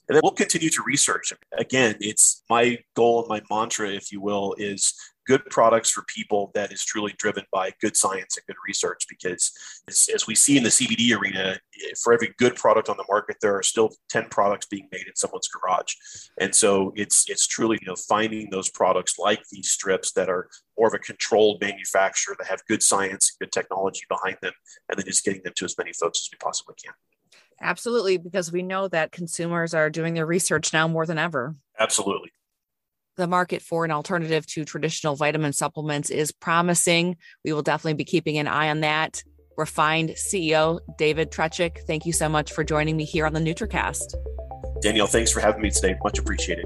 and 0.08 0.16
then 0.16 0.22
we'll 0.24 0.32
continue 0.32 0.70
to 0.70 0.84
research. 0.84 1.34
Again, 1.58 1.96
it's 2.00 2.44
my 2.50 2.80
goal 2.96 3.20
and 3.20 3.30
my 3.30 3.42
mantra, 3.50 3.90
if 3.90 4.12
you 4.12 4.22
will, 4.22 4.56
is 4.58 4.94
good 5.26 5.44
products 5.48 5.90
for 5.90 6.04
people 6.04 6.52
that 6.54 6.72
is 6.72 6.84
truly 6.84 7.14
driven 7.18 7.44
by 7.52 7.72
good 7.82 7.98
science 7.98 8.38
and 8.38 8.46
good 8.46 8.56
research. 8.68 9.06
Because 9.10 9.52
as, 9.88 10.08
as, 10.14 10.28
we 10.28 10.36
see 10.36 10.58
in 10.58 10.64
the 10.64 10.70
CBD 10.70 11.18
arena, 11.20 11.58
eh, 11.84 11.94
for 12.02 12.14
every 12.14 12.34
good 12.38 12.56
product 12.56 12.90
on 12.90 12.98
the 12.98 13.06
market, 13.10 13.38
there 13.42 13.56
are 13.56 13.64
still 13.64 13.92
10 14.10 14.28
products 14.30 14.68
being 14.68 14.88
made 14.92 15.08
in 15.08 15.16
someone's 15.16 15.48
garage. 15.48 15.94
And 16.40 16.54
so 16.54 16.94
it's 16.96 17.30
it's 17.30 17.48
truly 17.48 17.78
you 17.82 17.88
know 17.88 17.96
finding 17.96 18.45
those 18.50 18.70
products 18.70 19.18
like 19.18 19.42
these 19.52 19.70
strips 19.70 20.12
that 20.14 20.30
are 20.30 20.50
more 20.78 20.88
of 20.88 20.94
a 20.94 21.00
controlled 21.00 21.62
manufacturer 21.62 22.36
that 22.40 22.48
have 22.48 22.62
good 22.68 22.84
science 22.84 23.32
and 23.32 23.46
good 23.46 23.52
technology 23.52 24.04
behind 24.10 24.38
them, 24.42 24.54
and 24.90 24.98
then 24.98 25.06
just 25.06 25.24
getting 25.24 25.42
them 25.44 25.54
to 25.56 25.66
as 25.66 25.78
many 25.78 25.94
folks 25.94 26.22
as 26.22 26.30
we 26.32 26.38
possibly 26.38 26.76
can. 26.84 26.94
Absolutely, 27.62 28.18
because 28.18 28.52
we 28.52 28.62
know 28.62 28.88
that 28.88 29.12
consumers 29.12 29.74
are 29.74 29.90
doing 29.90 30.14
their 30.14 30.26
research 30.26 30.74
now 30.74 30.88
more 30.88 31.06
than 31.06 31.18
ever. 31.18 31.56
Absolutely 31.80 32.32
the 33.16 33.28
market 33.28 33.62
for 33.62 33.86
an 33.86 33.92
alternative 33.92 34.46
to 34.46 34.66
traditional 34.66 35.16
vitamin 35.16 35.54
supplements 35.54 36.10
is 36.10 36.32
promising. 36.32 37.18
We 37.44 37.54
will 37.54 37.62
definitely 37.62 37.94
be 37.94 38.06
keeping 38.06 38.38
an 38.38 38.48
eye 38.48 38.70
on 38.70 38.82
that. 38.82 39.24
Refined 39.58 40.10
CEO 40.10 40.80
David 40.98 41.32
Trechik, 41.32 41.80
thank 41.88 42.06
you 42.06 42.12
so 42.12 42.28
much 42.28 42.52
for 42.52 42.64
joining 42.64 42.98
me 42.98 43.06
here 43.06 43.26
on 43.26 43.34
the 43.34 43.40
NutraCast. 43.40 44.16
Danielle, 44.82 45.08
thanks 45.08 45.32
for 45.32 45.40
having 45.40 45.62
me 45.62 45.72
today. 45.72 45.96
Much 46.04 46.20
appreciated. 46.20 46.66